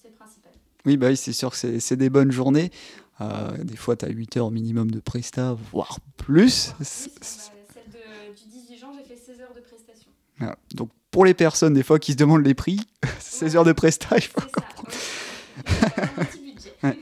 c'est 0.00 0.08
le 0.08 0.14
principal. 0.14 0.52
Oui, 0.86 0.96
bah 0.96 1.08
oui, 1.08 1.16
c'est 1.16 1.32
sûr 1.32 1.50
que 1.50 1.78
c'est 1.78 1.96
des 1.96 2.10
bonnes 2.10 2.32
journées. 2.32 2.70
Euh, 3.20 3.56
des 3.58 3.76
fois, 3.76 3.96
tu 3.96 4.06
as 4.06 4.08
8 4.08 4.38
heures 4.38 4.50
minimum 4.50 4.90
de 4.90 5.00
presta, 5.00 5.54
voire 5.70 5.98
plus. 6.16 6.72
Oui, 6.78 6.86
celle 6.86 7.12
de, 7.92 8.34
du 8.34 8.48
18 8.48 8.78
juin, 8.78 8.92
j'ai 8.96 9.04
fait 9.04 9.16
16 9.16 9.40
heures 9.42 9.54
de 9.54 9.60
prestation. 9.60 10.10
Donc, 10.74 10.90
pour 11.10 11.26
les 11.26 11.34
personnes, 11.34 11.74
des 11.74 11.82
fois, 11.82 11.98
qui 11.98 12.12
se 12.12 12.16
demandent 12.16 12.44
les 12.46 12.54
prix, 12.54 12.80
16 13.18 13.56
heures 13.56 13.64
de 13.64 13.72
presta, 13.72 14.16
il 14.16 14.22
faut 14.22 14.40
comprendre. 14.40 14.88
un 15.66 16.24
petit 16.24 16.40
budget. 16.40 16.74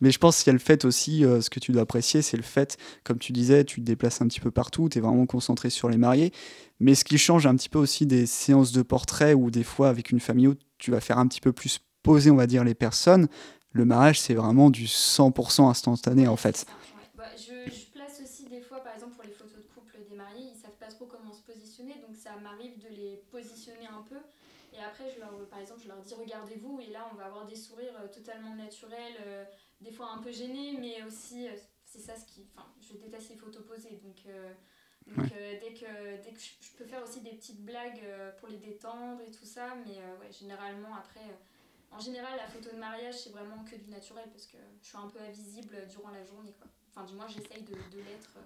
Mais 0.00 0.10
je 0.10 0.18
pense 0.18 0.38
qu'il 0.38 0.48
y 0.48 0.50
a 0.50 0.52
le 0.54 0.58
fait 0.58 0.84
aussi, 0.84 1.24
euh, 1.24 1.40
ce 1.40 1.50
que 1.50 1.60
tu 1.60 1.72
dois 1.72 1.82
apprécier, 1.82 2.22
c'est 2.22 2.36
le 2.36 2.42
fait, 2.42 2.76
comme 3.04 3.18
tu 3.18 3.32
disais, 3.32 3.64
tu 3.64 3.80
te 3.80 3.86
déplaces 3.86 4.20
un 4.20 4.26
petit 4.26 4.40
peu 4.40 4.50
partout, 4.50 4.88
tu 4.88 4.98
es 4.98 5.00
vraiment 5.00 5.26
concentré 5.26 5.70
sur 5.70 5.88
les 5.88 5.96
mariés. 5.96 6.32
Mais 6.80 6.94
ce 6.94 7.04
qui 7.04 7.18
change 7.18 7.46
un 7.46 7.56
petit 7.56 7.68
peu 7.68 7.78
aussi 7.78 8.06
des 8.06 8.26
séances 8.26 8.72
de 8.72 8.82
portrait 8.82 9.34
où 9.34 9.50
des 9.50 9.64
fois, 9.64 9.88
avec 9.88 10.10
une 10.10 10.20
famille 10.20 10.48
haute, 10.48 10.60
tu 10.78 10.90
vas 10.90 11.00
faire 11.00 11.18
un 11.18 11.26
petit 11.26 11.40
peu 11.40 11.52
plus 11.52 11.80
poser, 12.02 12.30
on 12.30 12.36
va 12.36 12.46
dire, 12.46 12.64
les 12.64 12.74
personnes. 12.74 13.28
Le 13.72 13.84
mariage, 13.84 14.20
c'est 14.20 14.34
vraiment 14.34 14.70
du 14.70 14.86
100% 14.86 15.68
instantané, 15.68 16.28
en 16.28 16.36
fait. 16.36 16.66
Bah, 17.16 17.24
je, 17.36 17.70
place 17.92 18.20
aussi 18.22 18.44
des 18.48 18.60
fois, 18.60 18.82
par 18.82 18.92
exemple, 18.94 19.14
pour 19.14 19.24
les 19.24 19.32
photos 19.32 19.60
de 19.60 19.68
couple 19.74 19.98
des 20.08 20.14
mariés, 20.14 20.52
ils 20.52 20.56
savent 20.60 20.78
pas 20.78 20.92
trop 20.92 21.06
comment 21.06 21.32
se 21.32 21.42
positionner, 21.42 21.94
donc 22.06 22.16
ça 22.16 22.30
m'arrive 22.42 22.76
de 22.78 22.94
les 22.94 23.20
positionner 23.32 23.86
un 23.88 24.04
peu. 24.08 24.16
Et 24.76 24.82
après, 24.82 25.10
je 25.10 25.20
leur, 25.20 25.32
par 25.48 25.58
exemple, 25.58 25.80
je 25.82 25.88
leur 25.88 26.00
dis 26.02 26.14
regardez-vous, 26.14 26.80
et 26.80 26.88
là, 26.88 27.08
on 27.12 27.16
va 27.16 27.26
avoir 27.26 27.46
des 27.46 27.56
sourires 27.56 27.98
euh, 27.98 28.08
totalement 28.08 28.54
naturels, 28.54 29.14
euh, 29.26 29.44
des 29.80 29.90
fois 29.90 30.10
un 30.10 30.18
peu 30.18 30.30
gênés, 30.30 30.76
mais 30.78 31.02
aussi, 31.02 31.48
euh, 31.48 31.56
c'est 31.84 32.00
ça 32.00 32.14
ce 32.14 32.26
qui. 32.26 32.46
Enfin, 32.54 32.68
je 32.80 32.96
déteste 32.96 33.30
les 33.30 33.36
photos 33.36 33.64
posées, 33.66 34.00
donc. 34.02 34.26
Donc 35.06 35.28
dès, 35.28 35.72
que, 35.72 36.20
dès 36.20 36.32
que 36.32 36.40
je, 36.40 36.76
peux 36.76 36.84
faire 36.84 37.00
aussi 37.00 37.20
des 37.20 37.30
petites 37.30 37.64
blagues 37.64 38.02
pour 38.40 38.48
les 38.48 38.56
détendre 38.56 39.20
et 39.20 39.30
tout 39.30 39.44
ça, 39.44 39.76
mais 39.86 39.94
ouais, 39.94 40.32
généralement 40.32 40.96
après, 40.96 41.20
en 41.92 42.00
général, 42.00 42.36
la 42.36 42.48
photo 42.48 42.74
de 42.74 42.80
mariage, 42.80 43.14
c'est 43.16 43.30
vraiment 43.30 43.62
que 43.62 43.76
du 43.76 43.88
naturel 43.88 44.28
parce 44.32 44.46
que 44.46 44.56
je 44.82 44.88
suis 44.88 44.96
un 44.96 45.06
peu 45.06 45.20
invisible 45.20 45.86
durant 45.88 46.10
la 46.10 46.24
journée. 46.24 46.52
Quoi. 46.58 46.66
Enfin, 46.90 47.06
du 47.06 47.14
moins, 47.14 47.28
j'essaye 47.28 47.62
de, 47.62 47.74
de 47.74 47.98
l'être 48.02 48.36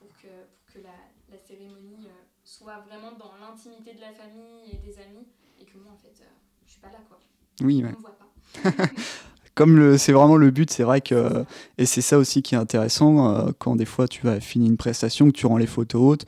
pour 0.00 0.08
que, 0.20 0.26
pour 0.26 0.74
que 0.74 0.78
la, 0.82 0.96
la 1.30 1.38
cérémonie 1.38 2.06
euh, 2.06 2.10
soit 2.44 2.84
vraiment 2.88 3.12
dans 3.18 3.32
l'intimité 3.40 3.94
de 3.94 4.00
la 4.00 4.12
famille 4.12 4.72
et 4.72 4.76
des 4.76 4.98
amis 4.98 5.26
et 5.60 5.64
que 5.64 5.78
moi, 5.78 5.92
en 5.92 5.96
fait, 5.96 6.22
euh, 6.22 6.28
je 6.66 6.72
suis 6.72 6.80
pas 6.80 6.88
là. 6.88 6.98
Quoi. 7.08 7.18
Oui, 7.60 7.84
ouais. 7.84 7.90
On 7.94 7.98
me 7.98 8.02
voit 8.02 8.18
pas. 8.18 8.86
Comme 9.54 9.98
c'est 9.98 10.12
vraiment 10.12 10.36
le 10.36 10.50
but, 10.50 10.70
c'est 10.70 10.84
vrai 10.84 11.00
que. 11.00 11.44
Et 11.76 11.84
c'est 11.84 12.00
ça 12.00 12.18
aussi 12.18 12.40
qui 12.40 12.54
est 12.54 12.58
intéressant 12.58 13.52
quand 13.58 13.76
des 13.76 13.84
fois 13.84 14.08
tu 14.08 14.24
vas 14.24 14.40
finir 14.40 14.70
une 14.70 14.78
prestation, 14.78 15.26
que 15.26 15.36
tu 15.36 15.44
rends 15.44 15.58
les 15.58 15.66
photos 15.66 16.00
hautes, 16.00 16.24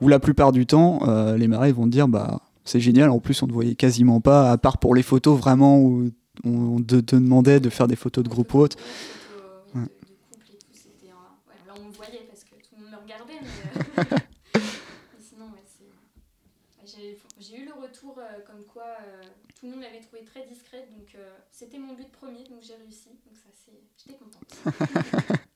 où 0.00 0.06
la 0.06 0.20
plupart 0.20 0.52
du 0.52 0.66
temps, 0.66 1.00
les 1.34 1.48
mariés 1.48 1.72
vont 1.72 1.86
te 1.86 1.90
dire 1.90 2.06
bah 2.06 2.42
c'est 2.64 2.78
génial. 2.78 3.10
En 3.10 3.18
plus, 3.18 3.42
on 3.42 3.46
ne 3.46 3.52
voyait 3.52 3.74
quasiment 3.74 4.20
pas, 4.20 4.52
à 4.52 4.58
part 4.58 4.78
pour 4.78 4.94
les 4.94 5.02
photos 5.02 5.38
vraiment 5.38 5.80
où 5.80 6.10
on 6.44 6.80
te, 6.80 6.96
demandait 6.96 7.60
de 7.60 7.70
faire 7.70 7.88
des 7.88 7.96
photos 7.96 8.24
de 8.24 8.28
groupe 8.28 8.54
haute. 8.54 8.76
Ouais. 9.74 9.82
Là, 9.82 11.74
on 11.76 11.88
me 11.88 11.92
voyait 11.92 12.26
parce 12.28 12.44
que 12.44 12.50
tout 12.50 12.76
le 12.78 12.84
monde 12.84 12.92
me 12.92 12.98
regardait. 13.02 13.40
Euh, 14.00 14.04
j'ai 17.38 17.56
eu 17.56 17.64
le 17.64 17.72
retour 17.72 18.18
euh, 18.18 18.40
comme 18.46 18.64
quoi 18.64 18.82
euh, 18.82 19.22
tout 19.58 19.66
le 19.66 19.72
monde 19.72 19.80
m'avait 19.80 20.00
trouvé 20.00 20.22
très 20.22 20.46
discrète. 20.46 20.90
Donc, 20.90 21.16
c'était 21.50 21.78
mon 21.78 21.94
but 21.94 22.12
premier. 22.12 22.44
Donc, 22.44 22.62
j'ai 22.62 22.74
réussi. 22.74 23.08
Donc, 23.24 23.36
ça, 23.36 23.48
j'étais 23.96 24.18
contente. 24.18 24.44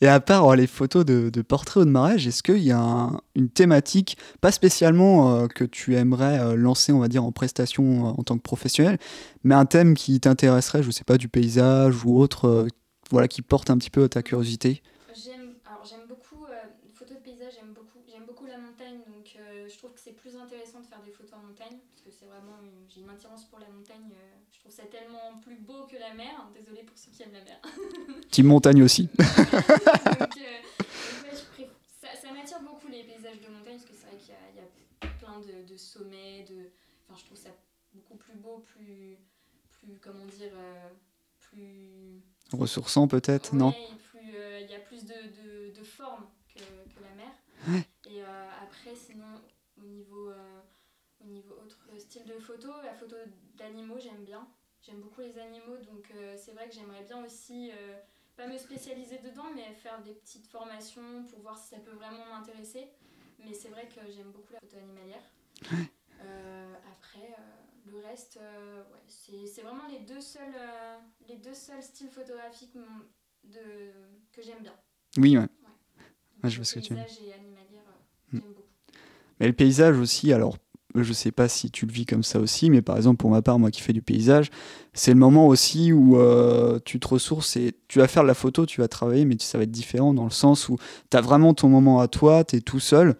Et 0.00 0.08
à 0.08 0.20
part 0.20 0.48
euh, 0.48 0.56
les 0.56 0.66
photos 0.66 1.04
de, 1.04 1.30
de 1.30 1.42
portraits 1.42 1.82
ou 1.82 1.84
de 1.84 1.90
mariage, 1.90 2.26
est-ce 2.26 2.42
qu'il 2.42 2.62
y 2.62 2.72
a 2.72 3.10
une 3.34 3.48
thématique, 3.48 4.16
pas 4.40 4.52
spécialement 4.52 5.36
euh, 5.36 5.46
que 5.46 5.64
tu 5.64 5.96
aimerais 5.96 6.38
euh, 6.38 6.54
lancer, 6.54 6.92
on 6.92 6.98
va 6.98 7.08
dire, 7.08 7.24
en 7.24 7.32
prestation 7.32 8.06
en 8.06 8.22
tant 8.22 8.36
que 8.36 8.42
professionnel, 8.42 8.98
mais 9.44 9.54
un 9.54 9.66
thème 9.66 9.94
qui 9.94 10.18
t'intéresserait, 10.20 10.82
je 10.82 10.88
ne 10.88 10.92
sais 10.92 11.04
pas, 11.04 11.18
du 11.18 11.28
paysage 11.28 12.04
ou 12.04 12.18
autre, 12.18 12.66
voilà, 13.10 13.28
qui 13.28 13.42
porte 13.42 13.70
un 13.70 13.78
petit 13.78 13.90
peu 13.90 14.08
ta 14.08 14.22
curiosité 14.22 14.82
J'aime 15.14 16.06
beaucoup, 16.08 16.46
photos 16.94 17.16
de 17.16 17.22
paysage, 17.22 17.54
j'aime 17.58 17.72
beaucoup, 17.74 17.98
j'aime 18.08 18.24
beaucoup 18.26 18.46
la 18.46 18.58
montagne, 18.58 18.98
donc 19.06 19.36
je 19.72 19.78
trouve 19.78 19.92
que 19.92 20.00
c'est 20.00 20.12
plus 20.12 20.36
intéressant 20.36 20.80
de 20.80 20.86
faire 20.86 21.02
des 21.02 21.10
photos 21.10 21.34
en 21.34 21.42
montagne, 21.42 21.78
parce 21.90 22.02
que 22.02 22.10
c'est 22.10 22.26
vraiment, 22.26 22.58
j'ai 22.88 23.00
une 23.00 23.10
attirance 23.10 23.44
pour 23.46 23.58
la 23.58 23.68
montagne 23.68 24.12
trouve 24.62 24.72
ça 24.72 24.84
tellement 24.84 25.40
plus 25.40 25.56
beau 25.56 25.86
que 25.86 25.96
la 25.96 26.14
mer. 26.14 26.48
Désolée 26.54 26.84
pour 26.84 26.96
ceux 26.96 27.10
qui 27.10 27.22
aiment 27.22 27.32
la 27.32 27.42
mer. 27.42 27.60
Team 28.30 28.46
montagne 28.46 28.82
aussi. 28.82 29.08
donc, 29.18 29.18
euh, 30.38 30.60
ça, 32.00 32.08
ça 32.20 32.32
m'attire 32.32 32.60
beaucoup 32.62 32.88
les 32.88 33.02
paysages 33.02 33.40
de 33.40 33.48
montagne 33.48 33.76
parce 33.76 33.84
que 33.84 33.94
c'est 33.94 34.06
vrai 34.06 34.16
qu'il 34.16 34.34
y, 34.34 34.58
y, 34.58 34.60
a 34.60 35.14
plein 35.18 35.40
de, 35.40 35.66
de 35.66 35.76
sommets. 35.76 36.44
De... 36.48 36.70
Enfin, 37.08 37.18
je 37.18 37.24
trouve 37.24 37.38
ça 37.38 37.50
beaucoup 37.92 38.14
plus 38.14 38.36
beau, 38.36 38.58
plus, 38.58 39.18
plus 39.70 39.98
comment 39.98 40.26
dire, 40.26 40.52
euh, 40.54 40.88
plus 41.40 42.22
ressourçant 42.52 43.08
peut-être, 43.08 43.52
ouais, 43.52 43.58
non 43.58 43.74
euh, 44.14 44.60
Il 44.62 44.70
y 44.70 44.74
a 44.74 44.80
plus 44.80 45.04
de, 45.04 45.14
de, 45.14 45.74
de 45.76 45.84
forme 45.84 46.26
que, 46.54 46.60
que, 46.60 47.02
la 47.02 47.14
mer. 47.16 47.32
Ouais. 47.68 47.84
Et 48.10 48.22
euh, 48.22 48.48
après, 48.62 48.94
sinon, 48.94 49.40
au 49.76 49.84
niveau 49.84 50.30
au 51.24 51.28
niveau 51.28 51.54
autre 51.64 51.78
la 52.84 52.94
photo 52.94 53.16
d'animaux, 53.56 53.98
j'aime 53.98 54.24
bien. 54.24 54.46
J'aime 54.82 55.00
beaucoup 55.00 55.20
les 55.20 55.38
animaux, 55.38 55.78
donc 55.78 56.10
euh, 56.10 56.34
c'est 56.36 56.52
vrai 56.52 56.68
que 56.68 56.74
j'aimerais 56.74 57.04
bien 57.04 57.24
aussi, 57.24 57.70
euh, 57.72 57.94
pas 58.36 58.48
me 58.48 58.58
spécialiser 58.58 59.18
dedans, 59.18 59.46
mais 59.54 59.72
faire 59.74 60.02
des 60.02 60.12
petites 60.12 60.46
formations 60.48 61.24
pour 61.30 61.40
voir 61.40 61.56
si 61.56 61.68
ça 61.68 61.78
peut 61.80 61.92
vraiment 61.92 62.26
m'intéresser. 62.30 62.88
Mais 63.38 63.54
c'est 63.54 63.68
vrai 63.68 63.88
que 63.88 64.00
j'aime 64.10 64.32
beaucoup 64.32 64.52
la 64.52 64.58
photo 64.60 64.76
animalière. 64.78 65.22
Euh, 66.20 66.74
après, 66.90 67.36
le 67.86 67.98
reste, 68.00 68.38
ouais, 68.40 69.44
c'est 69.46 69.62
vraiment 69.62 69.86
les 69.88 70.00
deux, 70.00 70.20
seuls, 70.20 70.54
les 71.28 71.36
deux 71.36 71.54
seuls 71.54 71.82
styles 71.82 72.10
photographiques 72.10 72.76
de, 73.44 73.92
que 74.32 74.42
j'aime 74.42 74.62
bien. 74.62 74.74
Oui, 75.18 75.36
ouais. 75.38 75.46
Ouais, 76.42 76.50
je 76.50 76.56
vois 76.56 76.64
ce 76.64 76.74
que 76.74 76.80
tu 76.80 76.94
veux 76.94 77.00
paysage 77.00 77.28
et 77.28 77.32
animalière, 77.34 77.82
Mm. 78.32 78.38
j'aime 78.38 78.52
beaucoup. 78.52 78.68
Mais 79.38 79.46
le 79.46 79.52
paysage 79.52 79.96
aussi, 79.98 80.32
alors 80.32 80.56
je 80.94 81.12
sais 81.12 81.30
pas 81.32 81.48
si 81.48 81.70
tu 81.70 81.86
le 81.86 81.92
vis 81.92 82.06
comme 82.06 82.22
ça 82.22 82.38
aussi, 82.40 82.70
mais 82.70 82.82
par 82.82 82.96
exemple 82.96 83.16
pour 83.18 83.30
ma 83.30 83.42
part, 83.42 83.58
moi 83.58 83.70
qui 83.70 83.80
fais 83.80 83.92
du 83.92 84.02
paysage, 84.02 84.50
c'est 84.92 85.12
le 85.12 85.18
moment 85.18 85.46
aussi 85.46 85.92
où 85.92 86.16
euh, 86.18 86.78
tu 86.84 86.98
te 87.00 87.08
ressources 87.08 87.56
et 87.56 87.74
tu 87.88 87.98
vas 87.98 88.08
faire 88.08 88.22
de 88.22 88.28
la 88.28 88.34
photo, 88.34 88.66
tu 88.66 88.80
vas 88.80 88.88
travailler, 88.88 89.24
mais 89.24 89.36
ça 89.40 89.58
va 89.58 89.64
être 89.64 89.70
différent 89.70 90.12
dans 90.14 90.24
le 90.24 90.30
sens 90.30 90.68
où 90.68 90.76
tu 91.10 91.16
as 91.16 91.20
vraiment 91.20 91.54
ton 91.54 91.68
moment 91.68 92.00
à 92.00 92.08
toi, 92.08 92.44
tu 92.44 92.56
es 92.56 92.60
tout 92.60 92.80
seul. 92.80 93.16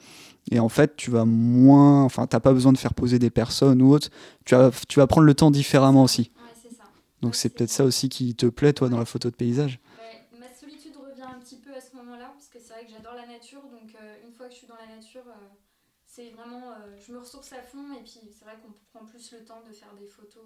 Et 0.51 0.59
en 0.61 0.69
fait, 0.69 0.97
tu 0.97 1.11
vas 1.11 1.25
moins. 1.25 2.03
Enfin, 2.05 2.27
t'as 2.27 2.41
pas 2.41 2.53
besoin 2.53 2.73
de 2.73 2.79
faire 2.79 2.95
poser 2.95 3.19
des 3.19 3.31
personnes 3.31 3.81
ou 3.83 3.93
autre. 3.93 4.11
Tu 4.45 4.55
vas, 4.55 4.71
tu 4.89 4.99
vas 4.99 5.07
prendre 5.07 5.27
le 5.27 5.35
temps 5.35 5.51
différemment 5.51 6.03
aussi. 6.05 6.31
Ouais, 6.35 6.51
c'est 6.63 6.75
ça. 6.77 6.85
Donc, 7.23 7.33
Ouais, 7.33 7.37
c'est 7.37 7.49
peut-être 7.51 7.71
ça 7.71 7.85
aussi 7.85 8.09
qui 8.09 8.35
te 8.35 8.47
plaît, 8.47 8.73
toi, 8.73 8.89
dans 8.89 8.99
la 8.99 9.05
photo 9.05 9.31
de 9.31 9.37
paysage. 9.37 9.79
Ouais, 9.95 10.19
ma 10.41 10.51
solitude 10.53 10.97
revient 10.97 11.23
un 11.31 11.39
petit 11.41 11.59
peu 11.59 11.71
à 11.75 11.81
ce 11.81 11.95
moment-là, 11.97 12.31
parce 12.35 12.49
que 12.49 12.59
c'est 12.61 12.75
vrai 12.75 12.85
que 12.85 12.91
j'adore 12.91 13.15
la 13.15 13.27
nature, 13.31 13.63
donc 13.71 13.95
euh, 13.95 14.17
une 14.27 14.33
fois 14.35 14.47
que 14.47 14.53
je 14.53 14.59
suis 14.59 14.67
dans 14.67 14.77
la 14.79 14.89
nature, 14.97 15.23
euh, 15.29 15.49
c'est 16.15 16.31
vraiment, 16.31 16.73
euh, 16.73 16.97
je 17.07 17.13
me 17.13 17.19
ressource 17.19 17.53
à 17.53 17.63
fond, 17.63 17.93
et 17.99 18.03
puis 18.05 18.21
c'est 18.39 18.45
vrai 18.45 18.57
qu'on 18.63 18.73
prend 18.93 19.07
plus 19.07 19.33
le 19.33 19.45
temps 19.45 19.63
de 19.67 19.73
faire 19.73 19.95
des 19.99 20.07
photos. 20.07 20.45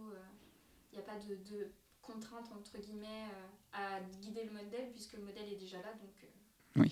Il 0.92 0.98
n'y 0.98 1.02
a 1.04 1.06
pas 1.06 1.18
de, 1.18 1.34
de 1.52 1.72
contraintes, 2.02 2.50
entre 2.56 2.78
guillemets, 2.80 3.26
euh, 3.34 3.72
à 3.72 4.00
guider 4.22 4.44
le 4.44 4.52
modèle, 4.52 4.90
puisque 4.94 5.14
le 5.14 5.22
modèle 5.24 5.44
est 5.52 5.58
déjà 5.60 5.78
là, 5.78 5.92
donc... 6.00 6.14
euh, 6.22 6.84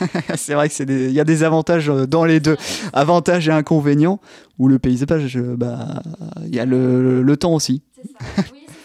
c'est 0.36 0.54
vrai 0.54 0.68
que 0.68 0.82
il 0.82 1.12
y 1.12 1.20
a 1.20 1.24
des 1.24 1.42
avantages 1.44 1.88
euh, 1.88 2.06
dans 2.06 2.24
les 2.24 2.40
deux. 2.40 2.56
Avantages 2.92 3.48
et 3.48 3.52
inconvénients. 3.52 4.20
Ou 4.58 4.68
le 4.68 4.78
paysage, 4.78 5.36
euh, 5.36 5.56
bah, 5.56 6.02
il 6.44 6.54
y 6.54 6.60
a 6.60 6.66
le, 6.66 7.22
le 7.22 7.36
temps 7.36 7.54
aussi. 7.54 7.82
C'est 7.94 8.02
ça, 8.02 8.14
oui, 8.52 8.64
c'est 8.66 8.72
ça. 8.72 8.78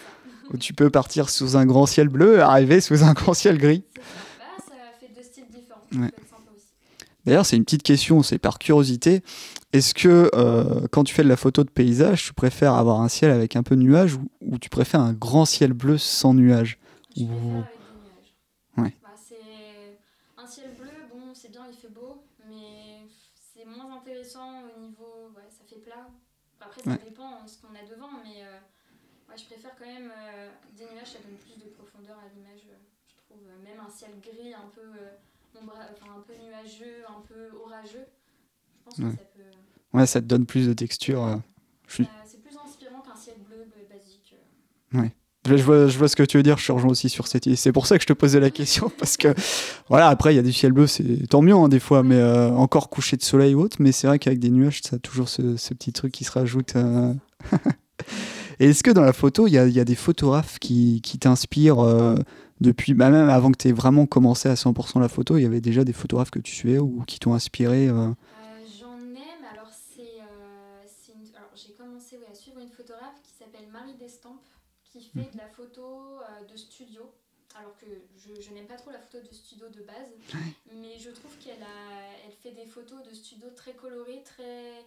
Où 0.54 0.56
tu 0.58 0.72
peux 0.72 0.90
partir 0.90 1.28
sous 1.30 1.56
un 1.56 1.66
grand 1.66 1.86
ciel 1.86 2.08
bleu, 2.08 2.40
arriver 2.40 2.80
sous 2.80 3.04
un 3.04 3.12
grand 3.12 3.34
ciel 3.34 3.58
gris. 3.58 3.84
C'est 3.94 4.00
ça. 4.00 4.06
Bah, 4.38 4.46
ça 4.66 4.72
fait 5.06 5.12
deux 5.14 5.22
styles 5.22 5.44
différents, 5.50 5.80
Ouais. 5.92 6.10
peut 6.10 6.22
être 6.22 6.28
sympa 6.30 6.50
aussi. 6.56 7.06
D'ailleurs, 7.26 7.46
c'est 7.46 7.56
une 7.56 7.64
petite 7.64 7.82
question, 7.82 8.22
c'est 8.22 8.38
par 8.38 8.58
curiosité. 8.58 9.22
Est-ce 9.72 9.94
que 9.94 10.30
euh, 10.34 10.86
quand 10.92 11.04
tu 11.04 11.14
fais 11.14 11.22
de 11.24 11.28
la 11.28 11.36
photo 11.36 11.64
de 11.64 11.70
paysage, 11.70 12.24
tu 12.24 12.34
préfères 12.34 12.74
avoir 12.74 13.00
un 13.00 13.08
ciel 13.08 13.30
avec 13.30 13.56
un 13.56 13.62
peu 13.62 13.76
de 13.76 13.82
nuages 13.82 14.14
ou, 14.14 14.28
ou 14.42 14.58
tu 14.58 14.68
préfères 14.68 15.00
un 15.00 15.12
grand 15.14 15.44
ciel 15.46 15.72
bleu 15.72 15.96
sans 15.98 16.34
nuages 16.34 16.78
Je 17.16 17.22
Ouh. 17.22 17.26
préfère 17.26 17.80
avec 17.80 18.02
des 18.02 18.10
nuages. 18.10 18.34
Ouais. 18.76 18.96
Bah, 19.02 19.08
c'est 19.16 19.98
un 20.36 20.46
ciel 20.46 20.74
bleu, 20.78 20.90
bon, 21.10 21.32
c'est 21.34 21.50
bien, 21.50 21.66
il 21.70 21.76
fait 21.76 21.88
beau, 21.92 22.24
mais 22.48 23.06
c'est 23.54 23.64
moins 23.64 23.96
intéressant 23.96 24.60
au 24.76 24.80
niveau. 24.80 25.32
Ouais, 25.34 25.48
ça 25.48 25.64
fait 25.66 25.80
plat. 25.80 26.06
Après, 26.60 26.82
ça 26.82 26.90
Ouais. 26.90 26.98
dépend 27.04 27.42
de 27.44 27.48
ce 27.48 27.58
qu'on 27.58 27.74
a 27.74 27.84
devant, 27.88 28.10
mais 28.22 28.44
euh, 28.44 28.58
ouais, 29.28 29.36
je 29.36 29.44
préfère 29.46 29.74
quand 29.78 29.86
même 29.86 30.12
euh, 30.12 30.50
des 30.76 30.84
nuages, 30.92 31.12
ça 31.12 31.18
donne 31.20 31.36
plus 31.38 31.56
de 31.56 31.70
profondeur 31.72 32.16
à 32.18 32.28
l'image, 32.34 32.60
je 33.08 33.16
trouve. 33.16 33.42
Même 33.64 33.80
un 33.80 33.90
ciel 33.90 34.12
gris, 34.22 34.52
un 34.54 34.68
peu, 34.74 34.92
ombra- 35.62 35.90
enfin, 35.92 36.12
un 36.18 36.20
peu 36.22 36.32
nuageux, 36.42 37.04
un 37.08 37.20
peu 37.26 37.56
orageux, 37.64 38.06
je 38.06 38.84
pense 38.84 38.98
Ouais. 38.98 39.12
que 39.12 39.18
ça 39.18 39.24
peut. 39.34 39.98
Ouais, 39.98 40.06
ça 40.06 40.20
te 40.20 40.26
donne 40.26 40.46
plus 40.46 40.66
de 40.66 40.72
texture. 40.72 41.24
euh. 41.24 41.36
Suis- 41.88 42.10
c'est 42.24 42.40
plus 42.42 42.56
inspirant 42.66 43.00
qu'un 43.00 43.14
ciel 43.16 43.36
bleu 43.46 43.60
euh, 43.62 43.94
basique. 43.94 44.34
euh. 44.94 45.08
Je, 45.46 45.56
je 45.58 45.62
vois, 45.62 45.88
je 45.88 45.98
vois 45.98 46.08
ce 46.08 46.16
que 46.16 46.22
tu 46.22 46.38
veux 46.38 46.42
dire, 46.42 46.56
je 46.56 46.72
rejoins 46.72 46.90
aussi 46.90 47.10
sur 47.10 47.26
cette 47.26 47.44
idée. 47.44 47.56
C'est 47.56 47.70
pour 47.72 47.86
ça 47.86 47.96
que 47.98 48.02
je 48.02 48.06
te 48.06 48.14
posais 48.14 48.40
la 48.40 48.50
question, 48.50 48.90
parce 48.98 49.16
que 49.18 49.34
voilà, 49.88 50.08
après, 50.08 50.32
il 50.32 50.36
y 50.36 50.40
a 50.40 50.42
du 50.42 50.52
ciel 50.54 50.72
bleu, 50.72 50.86
c'est 50.86 51.26
tant 51.28 51.42
mieux 51.42 51.54
hein, 51.54 51.68
des 51.68 51.80
fois, 51.80 52.02
mais 52.02 52.16
euh, 52.16 52.48
encore 52.50 52.88
coucher 52.88 53.16
de 53.18 53.22
soleil 53.22 53.54
ou 53.54 53.60
autre, 53.60 53.76
mais 53.80 53.92
c'est 53.92 54.06
vrai 54.06 54.18
qu'avec 54.18 54.38
des 54.38 54.48
nuages, 54.50 54.80
ça 54.82 54.96
a 54.96 54.98
toujours 54.98 55.28
ce, 55.28 55.56
ce 55.58 55.74
petit 55.74 55.92
truc 55.92 56.12
qui 56.12 56.24
se 56.24 56.30
rajoute. 56.32 56.76
euh. 56.76 57.12
Et 58.60 58.66
est-ce 58.70 58.82
que 58.82 58.90
dans 58.90 59.02
la 59.02 59.12
photo, 59.12 59.46
il 59.46 59.52
y 59.52 59.58
a, 59.58 59.66
il 59.66 59.72
y 59.74 59.80
a 59.80 59.84
des 59.84 59.94
photographes 59.96 60.58
qui, 60.58 61.00
qui 61.02 61.18
t'inspirent 61.18 61.80
euh, 61.80 62.14
depuis, 62.64 62.94
bah, 62.94 63.10
même 63.10 63.28
avant 63.28 63.50
que 63.52 63.58
tu 63.58 63.68
aies 63.68 63.72
vraiment 63.72 64.06
commencé 64.06 64.48
à 64.48 64.56
100% 64.56 65.00
la 65.00 65.08
photo, 65.08 65.36
il 65.38 65.42
y 65.42 65.46
avait 65.46 65.60
déjà 65.60 65.84
des 65.84 65.92
photographes 65.92 66.30
que 66.30 66.38
tu 66.40 66.54
suivais 66.54 66.78
ou 66.78 67.02
qui 67.06 67.18
t'ont 67.20 67.34
inspiré 67.34 67.88
euh, 67.88 68.08
Euh, 68.08 68.12
J'en 68.80 68.98
ai, 69.14 69.32
mais 69.40 69.48
alors 69.52 69.68
c'est. 69.72 70.02
euh, 70.30 70.84
une- 71.08 71.32
j'ai 71.54 71.72
commencé 71.74 72.18
ouais, 72.18 72.26
à 72.30 72.34
suivre 72.34 72.58
une 72.60 72.70
photographe 72.70 73.20
qui 73.22 73.32
s'appelle 73.32 73.68
Marie 73.70 73.94
Destampes, 73.98 74.48
qui 74.84 75.04
fait 75.04 75.22
de 75.32 75.38
la 75.38 75.46
photo 75.56 76.20
de 76.50 76.56
studio. 76.56 77.02
Alors 77.54 77.76
que 77.76 77.86
je, 78.16 78.40
je 78.40 78.50
n'aime 78.52 78.66
pas 78.66 78.76
trop 78.76 78.90
la 78.90 78.98
photo 78.98 79.18
de 79.26 79.32
studio 79.32 79.68
de 79.68 79.82
base, 79.82 80.10
mais 80.82 80.98
je 80.98 81.10
trouve 81.10 81.36
qu'elle 81.38 81.62
elle 82.26 82.32
fait 82.42 82.52
des 82.52 82.66
photos 82.66 83.02
de 83.08 83.14
studio 83.14 83.48
très 83.54 83.74
colorées, 83.74 84.22
très 84.24 84.84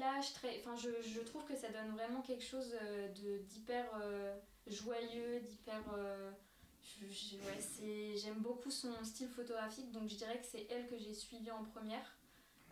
flash, 0.00 0.32
très. 0.34 0.60
Enfin, 0.60 0.76
je, 0.76 0.88
je 1.08 1.20
trouve 1.20 1.44
que 1.44 1.54
ça 1.56 1.68
donne 1.70 1.90
vraiment 1.92 2.22
quelque 2.22 2.44
chose 2.44 2.74
euh, 2.82 3.08
de 3.08 3.38
d'hyper 3.44 3.84
euh, 4.02 4.34
joyeux, 4.66 5.40
d'hyper. 5.40 5.82
euh, 5.96 6.30
ouais, 7.02 8.16
J'aime 8.16 8.38
beaucoup 8.40 8.70
son 8.70 8.92
style 9.04 9.28
photographique, 9.28 9.90
donc 9.92 10.08
je 10.08 10.16
dirais 10.16 10.38
que 10.38 10.46
c'est 10.50 10.66
elle 10.70 10.86
que 10.88 10.98
j'ai 10.98 11.14
suivie 11.14 11.50
en 11.50 11.64
première. 11.64 12.16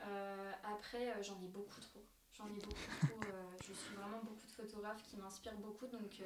Euh, 0.07 0.53
après, 0.65 1.15
j'en 1.23 1.41
ai 1.43 1.49
beaucoup 1.49 1.81
trop. 1.81 2.01
J'en 2.37 2.47
ai 2.47 2.59
beaucoup 2.61 3.07
trop. 3.07 3.21
je 3.61 3.73
suis 3.73 3.95
vraiment 3.97 4.21
beaucoup 4.23 4.47
de 4.47 4.53
photographes 4.53 5.03
qui 5.03 5.17
m'inspirent 5.17 5.57
beaucoup, 5.59 5.87
donc 5.87 6.21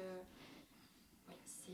ouais, 1.27 1.37
c'est. 1.45 1.71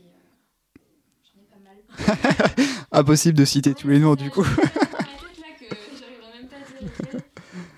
j'en 1.24 1.40
ai 1.40 1.44
pas 1.44 1.58
mal. 1.58 2.76
Impossible 2.92 3.36
de 3.38 3.44
citer 3.44 3.74
tous 3.74 3.88
les 3.88 3.98
noms 3.98 4.14
du 4.16 4.30
coup. 4.30 4.44
J'ai 4.44 4.68
tellement 4.68 4.92
dans 4.92 5.08
la 5.08 5.18
tête 5.18 5.38
là 5.38 5.48
que 5.58 5.66
j'arriverai 5.98 6.32
même 6.40 6.48
pas 6.48 6.56
à 6.56 6.60
dire 6.60 6.76
lesquels. 6.80 7.22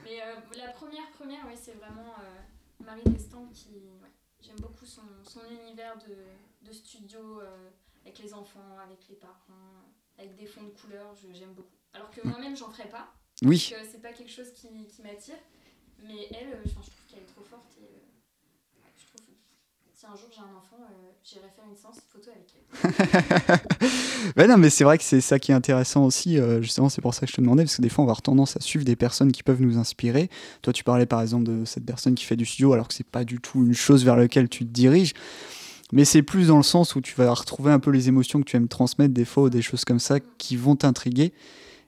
Mais 0.05 0.21
euh, 0.23 0.37
la 0.57 0.69
première, 0.69 1.09
première, 1.11 1.45
ouais, 1.47 1.57
c'est 1.61 1.73
vraiment 1.75 2.15
euh, 2.21 2.82
Marie 2.97 3.17
qui. 3.53 3.69
ouais, 4.03 4.09
J'aime 4.41 4.57
beaucoup 4.61 4.85
son, 4.85 5.03
son 5.23 5.41
univers 5.51 5.97
de, 5.99 6.67
de 6.67 6.73
studio 6.73 7.41
euh, 7.41 7.71
avec 8.05 8.19
les 8.19 8.35
enfants, 8.35 8.77
avec 8.85 9.09
les 9.09 9.15
parents, 9.15 9.85
avec 10.19 10.35
des 10.37 10.47
fonds 10.47 10.65
de 10.65 10.71
couleurs, 10.71 11.15
j'aime 11.33 11.55
beaucoup. 11.55 11.77
Alors 11.93 12.11
que 12.11 12.27
moi-même, 12.27 12.57
j'en 12.57 12.71
ferais 12.71 12.89
pas. 12.89 13.15
Oui, 13.43 13.73
euh, 13.73 13.85
c'est 13.91 14.03
pas 14.03 14.13
quelque 14.13 14.31
chose 14.31 14.53
qui, 14.53 14.69
qui 14.87 15.03
m'attire. 15.03 15.39
Mais 16.05 16.29
elle, 16.33 16.55
euh, 16.55 16.63
je 16.65 16.71
trouve 16.71 16.89
qu'elle 17.09 17.21
est 17.23 17.27
trop 17.27 17.45
forte. 17.45 17.77
Et, 17.81 17.85
euh, 17.85 18.83
ouais, 18.83 18.91
je 18.99 19.07
trouve 19.07 19.27
que 19.27 19.33
si 20.03 20.07
un 20.07 20.17
jour 20.17 20.29
j'ai 20.35 20.41
un 20.41 20.57
enfant, 20.59 20.83
euh, 20.91 21.13
j'irai 21.23 21.47
faire 21.55 21.65
une 21.71 21.77
séance 21.77 21.99
photo 22.13 22.31
avec 22.35 22.49
elle. 22.57 23.61
Ouais, 24.37 24.47
non, 24.49 24.59
mais 24.59 24.69
c'est 24.69 24.83
vrai 24.83 24.99
que 24.99 25.05
c'est 25.05 25.21
ça 25.21 25.39
qui 25.39 25.53
est 25.53 25.55
intéressant 25.55 26.05
aussi. 26.05 26.39
euh, 26.39 26.61
justement, 26.61 26.89
c'est 26.89 27.01
pour 27.01 27.15
ça 27.15 27.21
que 27.21 27.31
je 27.31 27.37
te 27.37 27.41
demandais, 27.41 27.63
parce 27.63 27.77
que 27.77 27.83
des 27.83 27.89
fois, 27.89 28.03
on 28.03 28.07
va 28.07 28.11
avoir 28.11 28.23
tendance 28.23 28.57
à 28.57 28.61
suivre 28.61 28.85
des 28.85 28.97
personnes 28.97 29.31
qui 29.31 29.45
peuvent 29.45 29.63
nous 29.63 29.79
inspirer. 29.79 30.29
Toi, 30.63 30.73
tu 30.73 30.83
parlais 30.83 31.07
par 31.07 31.21
exemple 31.23 31.45
de 31.45 31.65
cette 31.65 31.85
personne 31.85 32.17
qui 32.17 32.25
fait 32.25 32.35
du 32.37 32.45
studio, 32.45 32.73
alors 32.73 32.89
que 32.89 32.95
c'est 32.95 33.07
pas 33.07 33.25
du 33.25 33.39
tout 33.39 33.65
une 33.65 33.75
chose 33.75 34.05
vers 34.05 34.17
laquelle 34.17 34.49
tu 34.49 34.65
te 34.67 34.71
diriges. 34.73 35.13
Mais 35.93 36.05
c'est 36.05 36.23
plus 36.23 36.49
dans 36.49 36.57
le 36.57 36.63
sens 36.65 36.97
où 36.97 37.01
tu 37.01 37.15
vas 37.15 37.33
retrouver 37.33 37.71
un 37.71 37.79
peu 37.79 37.91
les 37.91 38.09
émotions 38.09 38.41
que 38.41 38.45
tu 38.47 38.57
aimes 38.57 38.69
transmettre 38.69 39.15
des 39.15 39.27
fois 39.27 39.45
ou 39.45 39.51
des 39.51 39.63
choses 39.63 39.85
comme 39.85 40.01
ça 40.01 40.19
qui 40.39 40.57
vont 40.57 40.75
t'intriguer. 40.75 41.33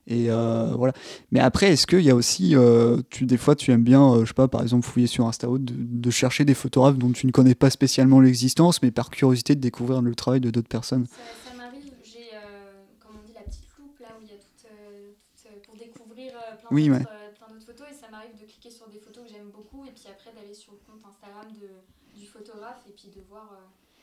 Et 0.06 0.30
euh, 0.30 0.72
voilà. 0.76 0.92
Mais 1.30 1.40
après, 1.40 1.72
est-ce 1.72 1.86
qu'il 1.86 2.00
y 2.02 2.10
a 2.10 2.14
aussi, 2.14 2.54
euh, 2.56 3.00
tu, 3.10 3.24
des 3.26 3.38
fois, 3.38 3.56
tu 3.56 3.70
aimes 3.72 3.84
bien, 3.84 4.02
euh, 4.12 4.20
je 4.20 4.26
sais 4.28 4.34
pas, 4.34 4.48
par 4.48 4.62
exemple, 4.62 4.86
fouiller 4.86 5.06
sur 5.06 5.26
Insta 5.26 5.46
de, 5.46 5.58
de 5.58 6.10
chercher 6.10 6.44
des 6.44 6.54
photographes 6.54 6.98
dont 6.98 7.12
tu 7.12 7.26
ne 7.26 7.32
connais 7.32 7.54
pas 7.54 7.70
spécialement 7.70 8.20
l'existence, 8.20 8.82
mais 8.82 8.90
par 8.90 9.10
curiosité 9.10 9.54
de 9.54 9.60
découvrir 9.60 10.02
le 10.02 10.14
travail 10.14 10.40
de 10.40 10.50
d'autres 10.50 10.68
personnes? 10.68 11.06
Ça, 11.06 11.50
ça 11.50 11.54
m'arrive, 11.56 11.90
j'ai, 12.02 12.36
euh, 12.36 12.84
comme 13.00 13.16
on 13.18 13.24
dit, 13.26 13.32
la 13.32 13.42
petite 13.42 13.68
loupe 13.78 13.98
là 14.00 14.08
où 14.18 14.22
il 14.22 14.28
y 14.28 14.34
a 14.34 14.38
tout, 14.38 14.68
euh, 14.68 15.12
tout, 15.40 15.48
euh, 15.48 15.56
pour 15.64 15.74
découvrir 15.76 16.32
plein 16.58 16.68
Oui, 16.70 16.88
d'autres 16.88 17.00
euh, 17.00 17.32
plein 17.32 17.48
d'autres 17.48 17.64
photos. 17.64 17.86
Et 17.90 17.96
ça 17.96 18.08
m'arrive 18.10 18.36
de 18.36 18.44
cliquer 18.44 18.70
sur 18.70 18.88
des 18.88 18.98
photos 19.00 19.24
que 19.24 19.30
j'aime 19.32 19.48
beaucoup 19.50 19.84
et 19.86 19.92
puis 19.96 20.08
après 20.12 20.32
d'aller 20.36 20.54
sur 20.54 20.72
le 20.72 20.80
compte 20.84 21.00
Instagram 21.08 21.48
de, 21.56 21.70
du 22.12 22.26
photographe 22.26 22.84
et 22.88 22.92
puis 22.92 23.08
de 23.08 23.22
voir 23.28 23.48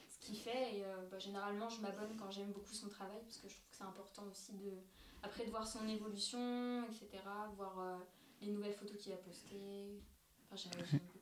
ce 0.10 0.17
qu'il 0.25 0.38
fait. 0.38 0.77
Et 0.77 0.84
bah, 1.12 1.20
généralement, 1.20 1.70
je 1.70 1.81
m'abonne 1.81 2.17
quand 2.17 2.31
j'aime 2.34 2.51
beaucoup 2.51 2.74
son 2.74 2.89
travail 2.89 3.22
parce 3.25 3.38
que 3.38 3.48
je 3.50 3.55
trouve 3.55 3.70
que 3.70 3.77
c'est 3.77 3.86
important 3.86 4.25
aussi 4.31 4.53
de, 4.58 4.74
après 5.24 5.46
de 5.46 5.50
voir 5.51 5.68
son 5.68 5.88
évolution, 5.88 6.84
etc. 6.90 7.24
Voir 7.58 7.80
euh, 7.80 7.98
les 8.42 8.51
nouvelles 8.51 8.74
photos 8.74 8.98
qu'il 8.98 9.13
a 9.13 9.18
postées. 9.18 10.01
Enfin. 10.54 10.70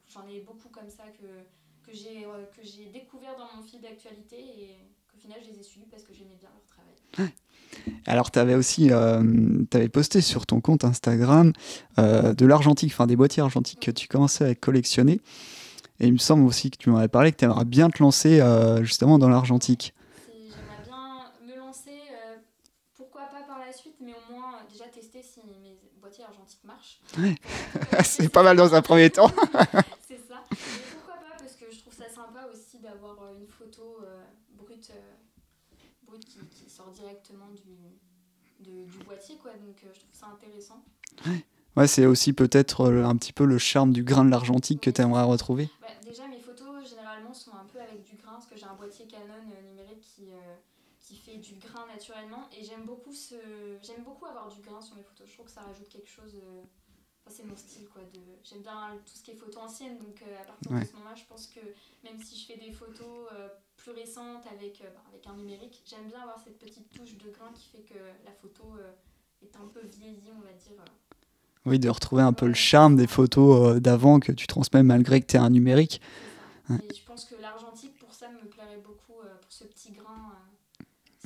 J'en 0.08 0.28
ai 0.28 0.40
beaucoup 0.42 0.70
comme 0.70 0.90
ça 0.90 1.04
que, 1.20 1.44
que 1.86 1.96
j'ai 1.96 2.26
euh, 2.26 2.46
découvert 2.92 3.36
dans 3.38 3.56
mon 3.58 3.64
fil 3.64 3.80
d'actualité 3.82 4.38
et 4.38 4.78
qu'au 5.12 5.18
final 5.20 5.38
je 5.46 5.52
les 5.52 5.60
ai 5.60 5.64
suivis 5.64 5.86
parce 5.92 6.04
que 6.04 6.14
j'aimais 6.14 6.36
bien 6.40 6.50
leur 6.52 6.66
travail. 6.66 7.32
Alors, 8.08 8.32
tu 8.32 8.40
avais 8.40 8.56
aussi 8.56 8.92
euh, 8.92 9.64
t'avais 9.70 9.90
posté 9.90 10.22
sur 10.22 10.46
ton 10.48 10.62
compte 10.62 10.84
Instagram 10.84 11.54
euh, 12.00 12.34
de 12.34 12.46
l'argentique, 12.48 12.92
enfin 12.92 13.06
des 13.06 13.16
boîtiers 13.16 13.44
argentiques 13.44 13.80
que 13.82 13.92
tu 13.92 14.08
commençais 14.08 14.46
à 14.46 14.56
collectionner. 14.56 15.22
Et 16.00 16.08
il 16.08 16.14
me 16.14 16.18
semble 16.18 16.44
aussi 16.46 16.72
que 16.72 16.78
tu 16.78 16.90
m'en 16.90 16.98
avais 16.98 17.08
parlé 17.10 17.32
que 17.32 17.38
tu 17.38 17.46
aimerais 17.46 17.66
bien 17.66 17.90
te 17.92 18.02
lancer 18.02 18.40
euh, 18.42 18.84
justement 18.84 19.20
dans 19.20 19.30
l'argentique. 19.30 19.94
C'est- 20.26 20.32
J'aimerais 20.50 20.86
bien 20.88 21.32
me 21.54 21.60
lancer, 21.60 21.90
euh, 21.92 22.38
pourquoi 22.96 23.24
pas 23.26 23.44
par 23.48 23.60
la 23.60 23.72
suite, 23.74 23.96
mais 24.02 24.14
au 24.14 24.32
moins 24.32 24.54
euh, 24.56 24.72
déjà 24.72 24.86
tester 24.86 25.22
si 25.22 25.42
argentiques 26.24 26.64
marchent. 26.64 27.00
Ouais. 27.18 27.36
Euh, 27.94 28.00
C'est 28.04 28.30
pas 28.30 28.44
mal 28.44 28.58
dans 28.58 28.74
un 28.76 28.82
premier 28.82 29.10
temps. 29.10 29.32
C'est 30.08 30.18
ça. 30.28 30.44
Mais 30.52 30.58
pourquoi 30.94 31.16
pas 31.16 31.36
Parce 31.40 31.54
que 31.56 31.66
je 31.72 31.80
trouve 31.80 31.94
ça 31.94 32.10
sympa 32.10 32.48
aussi 32.54 32.80
d'avoir 32.80 33.22
euh, 33.24 33.38
une 33.40 33.48
photo 33.48 34.00
euh, 34.04 34.24
brute, 34.58 34.92
euh, 34.96 35.14
brute 36.08 36.26
qui, 36.26 36.40
qui 36.48 36.70
sort 36.70 36.90
directement 36.92 37.48
du, 37.56 38.64
de- 38.66 38.86
du 38.86 38.98
boîtier, 39.06 39.38
quoi. 39.42 39.52
Donc 39.54 39.78
euh, 39.84 39.90
je 39.94 40.00
trouve 40.00 40.14
ça 40.14 40.28
intéressant. 40.34 40.84
Ouais, 41.76 41.88
c'est 41.88 42.06
aussi 42.06 42.34
peut-être 42.34 42.82
euh, 42.90 43.06
un 43.06 43.16
petit 43.16 43.32
peu 43.34 43.46
le 43.46 43.58
charme 43.58 43.92
du 43.94 44.04
grain 44.04 44.26
de 44.26 44.32
l'argentique 44.32 44.82
que 44.82 44.90
tu 44.90 45.02
aimerais 45.02 45.24
retrouver. 45.24 45.70
Bah, 45.82 45.88
déjà, 46.10 46.28
mes 46.28 46.40
photos 46.40 46.90
généralement 46.90 47.34
sont 47.34 47.52
un 47.52 47.66
peu 47.72 47.80
avec 47.80 48.04
du 48.04 48.16
grain 48.16 48.34
parce 48.34 48.48
que 48.48 48.58
j'ai 48.58 48.66
un 48.66 48.74
boîtier 48.76 49.06
Canon 49.06 49.40
numérique 49.46 50.02
qui, 50.02 50.32
qui 51.10 51.18
fais 51.18 51.38
du 51.38 51.56
grain 51.56 51.88
naturellement 51.88 52.48
et 52.56 52.64
j'aime 52.64 52.86
beaucoup, 52.86 53.12
ce... 53.14 53.34
j'aime 53.82 54.04
beaucoup 54.04 54.26
avoir 54.28 54.48
du 54.50 54.62
grain 54.62 54.80
sur 54.80 54.96
mes 54.96 55.02
photos. 55.02 55.28
Je 55.28 55.34
trouve 55.34 55.48
que 55.48 55.52
ça 55.52 55.62
rajoute 55.62 55.90
quelque 55.90 56.08
chose. 56.10 56.36
euh, 56.36 56.62
Enfin, 57.26 57.36
c'est 57.36 57.44
mon 57.46 57.56
style 57.58 57.88
quoi. 57.90 58.02
De... 58.04 58.20
J'aime 58.44 58.62
bien 58.62 58.96
tout 59.06 59.14
ce 59.18 59.24
qui 59.24 59.32
est 59.32 59.36
photo 59.36 59.60
ancienne 59.60 59.98
donc 59.98 60.22
euh, 60.22 60.40
à 60.40 60.44
partir 60.46 60.72
Ouais. 60.72 60.82
de 60.82 60.86
ce 60.86 60.94
moment-là, 60.94 61.16
je 61.16 61.26
pense 61.26 61.48
que 61.48 61.60
même 62.04 62.22
si 62.22 62.40
je 62.40 62.46
fais 62.46 62.58
des 62.58 62.72
photos 62.72 63.28
euh, 63.34 63.50
plus 63.76 63.92
récentes 63.92 64.46
avec, 64.52 64.82
bah, 64.84 65.02
avec 65.10 65.26
un 65.26 65.36
numérique, 65.36 65.82
j'aime 65.86 66.08
bien 66.08 66.20
avoir 66.22 66.40
cette 66.44 66.60
petite 66.60 66.90
touche 66.92 67.16
de 67.18 67.30
grain 67.32 67.52
qui 67.56 67.70
fait 67.70 67.82
que 67.82 67.98
la 68.24 68.32
photo 68.32 68.64
est 69.42 69.56
un 69.56 69.68
peu 69.68 69.82
vieillie, 69.88 70.32
on 70.38 70.42
va 70.42 70.54
dire. 70.54 70.84
Oui, 71.66 71.80
de 71.80 71.90
retrouver 71.90 72.22
un 72.22 72.34
peu 72.34 72.46
le 72.48 72.54
charme 72.54 72.96
des 72.96 73.08
photos 73.08 73.82
d'avant 73.82 74.20
que 74.20 74.32
tu 74.32 74.46
transmets 74.48 74.84
malgré 74.84 75.20
que 75.22 75.26
tu 75.26 75.36
es 75.38 75.40
un 75.40 75.50
numérique. 75.50 76.02
Et 76.70 76.94
je 76.94 77.04
pense 77.04 77.26
que 77.26 77.36
l'argentique, 77.36 77.98
pour 77.98 78.14
ça, 78.14 78.30
me 78.30 78.48
plairait 78.48 78.78
beaucoup, 78.78 79.22
pour 79.42 79.52
ce 79.52 79.64
petit 79.66 79.92
grain, 79.92 80.34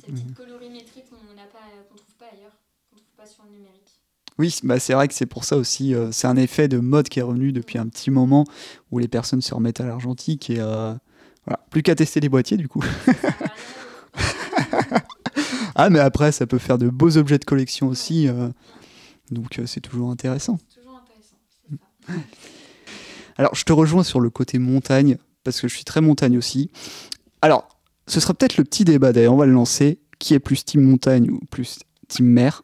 euh, 0.04 0.06
cette 0.06 0.14
Mhm. 0.14 0.22
petite 0.22 0.36
colorimétrie 0.36 1.02
qu'on 1.10 1.34
n'a 1.34 1.44
pas, 1.52 1.58
qu'on 1.88 1.96
trouve 1.96 2.14
pas 2.18 2.26
ailleurs, 2.32 2.52
qu'on 2.90 2.96
trouve 2.96 3.14
pas 3.16 3.26
sur 3.26 3.44
le 3.44 3.50
numérique. 3.56 4.00
Oui, 4.38 4.56
bah 4.64 4.80
c'est 4.80 4.94
vrai 4.94 5.06
que 5.08 5.14
c'est 5.14 5.26
pour 5.26 5.44
ça 5.44 5.56
aussi. 5.56 5.94
euh, 5.94 6.10
c'est 6.12 6.26
un 6.26 6.36
effet 6.36 6.66
de 6.68 6.78
mode 6.78 7.08
qui 7.08 7.20
est 7.20 7.22
revenu 7.22 7.52
depuis 7.52 7.78
un 7.78 7.86
petit 7.88 8.10
moment 8.10 8.44
où 8.90 8.98
les 8.98 9.06
personnes 9.08 9.40
se 9.42 9.54
remettent 9.54 9.80
à 9.80 9.86
l'argentique 9.86 10.50
et 10.50 10.58
euh, 10.58 10.92
voilà. 11.46 11.60
Plus 11.70 11.82
qu'à 11.82 11.94
tester 11.94 12.18
les 12.20 12.28
boîtiers 12.28 12.56
du 12.56 12.68
coup. 12.68 12.82
À 14.14 14.18
voir. 14.18 15.02
Ah, 15.76 15.90
mais 15.90 15.98
après, 15.98 16.30
ça 16.30 16.46
peut 16.46 16.58
faire 16.58 16.78
de 16.78 16.88
beaux 16.88 17.16
objets 17.16 17.38
de 17.38 17.44
collection 17.44 17.88
aussi. 17.88 18.28
euh, 18.28 18.48
donc 19.32 19.58
euh, 19.58 19.66
c'est 19.66 19.80
toujours 19.80 20.10
intéressant. 20.10 20.58
Toujours 20.72 20.96
intéressant, 21.02 21.36
ça. 22.06 22.14
Alors, 23.36 23.54
je 23.56 23.64
te 23.64 23.72
rejoins 23.72 24.04
sur 24.04 24.20
le 24.20 24.30
côté 24.30 24.58
montagne, 24.60 25.18
parce 25.42 25.60
que 25.60 25.66
je 25.66 25.74
suis 25.74 25.82
très 25.84 26.00
montagne 26.00 26.38
aussi. 26.38 26.70
Alors, 27.42 27.68
ce 28.06 28.20
sera 28.20 28.34
peut-être 28.34 28.56
le 28.56 28.64
petit 28.64 28.84
débat 28.84 29.12
d'ailleurs, 29.12 29.34
on 29.34 29.38
va 29.38 29.46
le 29.46 29.52
lancer. 29.52 29.98
Qui 30.18 30.34
est 30.34 30.38
plus 30.38 30.64
team 30.64 30.82
montagne 30.82 31.30
ou 31.30 31.40
plus 31.50 31.80
team 32.08 32.26
mer? 32.26 32.62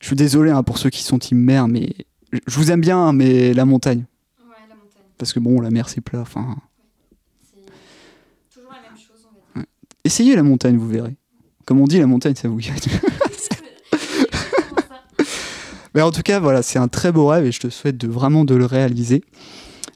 Je 0.00 0.06
suis 0.06 0.16
désolé 0.16 0.50
hein, 0.50 0.62
pour 0.62 0.78
ceux 0.78 0.90
qui 0.90 1.02
sont 1.02 1.18
team 1.18 1.38
mer, 1.38 1.68
mais 1.68 1.94
je 2.32 2.56
vous 2.56 2.70
aime 2.70 2.80
bien, 2.80 2.98
hein, 2.98 3.12
mais 3.12 3.54
la 3.54 3.64
montagne. 3.64 4.04
Ouais, 4.40 4.54
la 4.68 4.74
montagne. 4.74 5.02
Parce 5.18 5.32
que 5.32 5.40
bon, 5.40 5.60
la 5.60 5.70
mer 5.70 5.88
c'est 5.88 6.00
plat. 6.00 6.20
Enfin, 6.20 6.56
toujours 8.52 8.70
la 8.70 8.88
même 8.88 8.98
chose, 8.98 9.26
on 9.26 9.58
va 9.58 9.62
dire. 9.62 9.68
essayez 10.04 10.36
la 10.36 10.42
montagne, 10.42 10.76
vous 10.76 10.88
verrez. 10.88 11.16
Comme 11.64 11.80
on 11.80 11.86
dit, 11.86 11.98
la 11.98 12.06
montagne, 12.06 12.34
ça 12.34 12.48
vous 12.48 12.58
gagne. 12.58 12.74
Mais 15.94 16.02
en 16.02 16.10
tout 16.10 16.22
cas, 16.22 16.40
voilà, 16.40 16.62
c'est 16.62 16.78
un 16.78 16.88
très 16.88 17.12
beau 17.12 17.26
rêve 17.26 17.46
et 17.46 17.52
je 17.52 17.60
te 17.60 17.68
souhaite 17.68 17.96
de 17.96 18.08
vraiment 18.08 18.44
de 18.44 18.54
le 18.54 18.64
réaliser. 18.64 19.22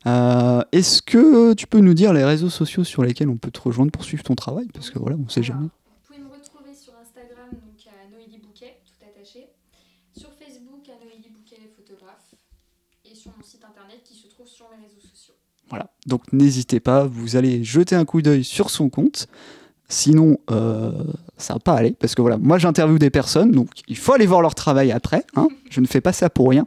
Euh, 0.07 0.63
Est-ce 0.73 1.03
que 1.03 1.55
tu 1.55 1.67
peux 1.67 1.81
nous 1.81 1.95
dire 1.95 2.13
les 2.13 2.25
réseaux 2.25 2.51
sociaux 2.51 2.85
sur 2.85 3.03
lesquels 3.03 3.29
on 3.29 3.37
peut 3.37 3.51
te 3.51 3.61
rejoindre 3.61 3.91
pour 3.93 4.05
suivre 4.05 4.23
ton 4.23 4.35
travail? 4.35 4.69
Parce 4.73 4.91
que 4.91 4.99
voilà, 4.99 5.17
on 5.17 5.29
sait 5.29 5.41
Alors, 5.41 5.47
jamais. 5.57 5.69
Vous 5.69 6.07
pouvez 6.07 6.19
me 6.21 6.29
retrouver 6.31 6.75
sur 6.75 6.93
Instagram, 7.01 7.49
donc 7.53 7.87
à 7.89 8.11
Noélie 8.11 8.39
Bouquet, 8.39 8.81
tout 8.85 9.05
attaché. 9.05 9.49
Sur 10.17 10.31
Facebook, 10.39 10.85
à 10.89 11.05
Noélie 11.05 11.31
Bouquet, 11.31 11.57
photographe. 11.77 12.35
Et 13.11 13.15
sur 13.15 13.31
mon 13.37 13.45
site 13.45 13.65
internet 13.65 14.01
qui 14.05 14.15
se 14.15 14.29
trouve 14.29 14.47
sur 14.47 14.67
mes 14.71 14.85
réseaux 14.87 15.01
sociaux. 15.01 15.35
Voilà. 15.71 15.91
Donc 16.07 16.31
n'hésitez 16.33 16.81
pas, 16.81 17.05
vous 17.05 17.37
allez 17.37 17.65
jeter 17.65 17.95
un 17.97 18.05
coup 18.05 18.21
d'œil 18.21 18.45
sur 18.45 18.69
son 18.71 18.91
compte. 18.91 19.27
Sinon, 19.89 20.39
euh, 20.51 20.93
ça 21.37 21.55
va 21.55 21.61
pas 21.61 21.75
aller. 21.75 21.93
Parce 21.93 22.15
que 22.15 22.23
voilà, 22.23 22.39
moi 22.39 22.59
j'interviewe 22.59 22.99
des 22.99 23.11
personnes, 23.11 23.53
donc 23.53 23.69
il 23.89 23.97
faut 23.97 24.13
aller 24.13 24.27
voir 24.27 24.41
leur 24.43 24.55
travail 24.55 24.93
après. 24.93 25.25
hein. 25.37 25.49
Je 25.71 25.81
ne 25.81 25.87
fais 25.87 26.01
pas 26.01 26.13
ça 26.13 26.31
pour 26.31 26.49
rien. 26.51 26.65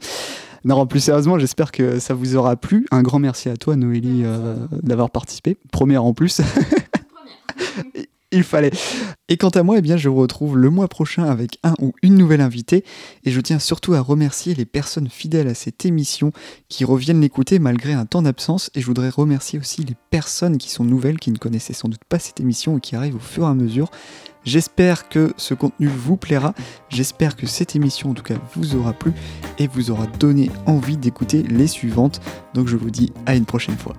Non, 0.66 0.86
plus 0.86 1.00
sérieusement, 1.00 1.40
j'espère 1.40 1.72
que 1.72 2.00
ça 2.00 2.14
vous 2.14 2.36
aura 2.36 2.56
plu. 2.56 2.86
Un 2.92 3.02
grand 3.02 3.20
merci 3.20 3.50
à 3.50 3.58
toi, 3.58 3.76
Noélie, 3.76 4.24
euh, 4.26 4.56
d'avoir 4.72 5.10
participé. 5.10 5.58
Première 5.72 6.04
en 6.04 6.14
plus. 6.14 6.42
Il 8.38 8.44
fallait. 8.44 8.70
Et 9.30 9.38
quant 9.38 9.50
à 9.50 9.64
moi, 9.64 9.80
eh 9.80 9.82
bien, 9.82 9.98
je 9.98 10.10
vous 10.10 10.18
retrouve 10.18 10.60
le 10.60 10.70
mois 10.70 10.88
prochain 10.88 11.24
avec 11.24 11.58
un 11.64 11.74
ou 11.82 11.94
une 12.04 12.14
nouvelle 12.14 12.40
invitée. 12.40 12.84
Et 13.24 13.32
je 13.32 13.42
tiens 13.42 13.58
surtout 13.58 13.96
à 13.96 14.00
remercier 14.00 14.54
les 14.54 14.66
personnes 14.66 15.10
fidèles 15.10 15.48
à 15.48 15.56
cette 15.56 15.86
émission 15.88 16.32
qui 16.70 16.86
reviennent 16.86 17.20
l'écouter 17.20 17.58
malgré 17.58 17.94
un 17.94 18.06
temps 18.06 18.22
d'absence. 18.22 18.70
Et 18.76 18.82
je 18.82 18.86
voudrais 18.86 19.10
remercier 19.10 19.58
aussi 19.58 19.84
les 19.84 19.96
personnes 20.12 20.60
qui 20.60 20.70
sont 20.70 20.84
nouvelles, 20.84 21.20
qui 21.20 21.32
ne 21.32 21.40
connaissaient 21.40 21.74
sans 21.74 21.90
doute 21.90 22.04
pas 22.08 22.20
cette 22.20 22.40
émission 22.40 22.78
et 22.78 22.80
qui 22.80 22.96
arrivent 22.96 23.16
au 23.16 23.20
fur 23.20 23.46
et 23.46 23.48
à 23.48 23.56
mesure. 23.56 23.90
J'espère 24.46 25.10
que 25.10 25.34
ce 25.36 25.56
contenu 25.56 25.88
vous 25.88 26.16
plaira. 26.16 26.54
J'espère 26.90 27.36
que 27.36 27.48
cette 27.48 27.76
émission, 27.76 28.12
en 28.12 28.14
tout 28.14 28.22
cas, 28.22 28.38
vous 28.54 28.76
aura 28.76 28.94
plu 28.94 29.14
et 29.58 29.66
vous 29.66 29.90
aura 29.90 30.06
donné 30.06 30.52
envie 30.68 30.98
d'écouter 30.98 31.42
les 31.42 31.68
suivantes. 31.68 32.22
Donc 32.54 32.68
je 32.68 32.78
vous 32.78 32.92
dis 32.92 33.12
à 33.26 33.36
une 33.36 33.46
prochaine 33.46 33.78
fois. 33.78 33.96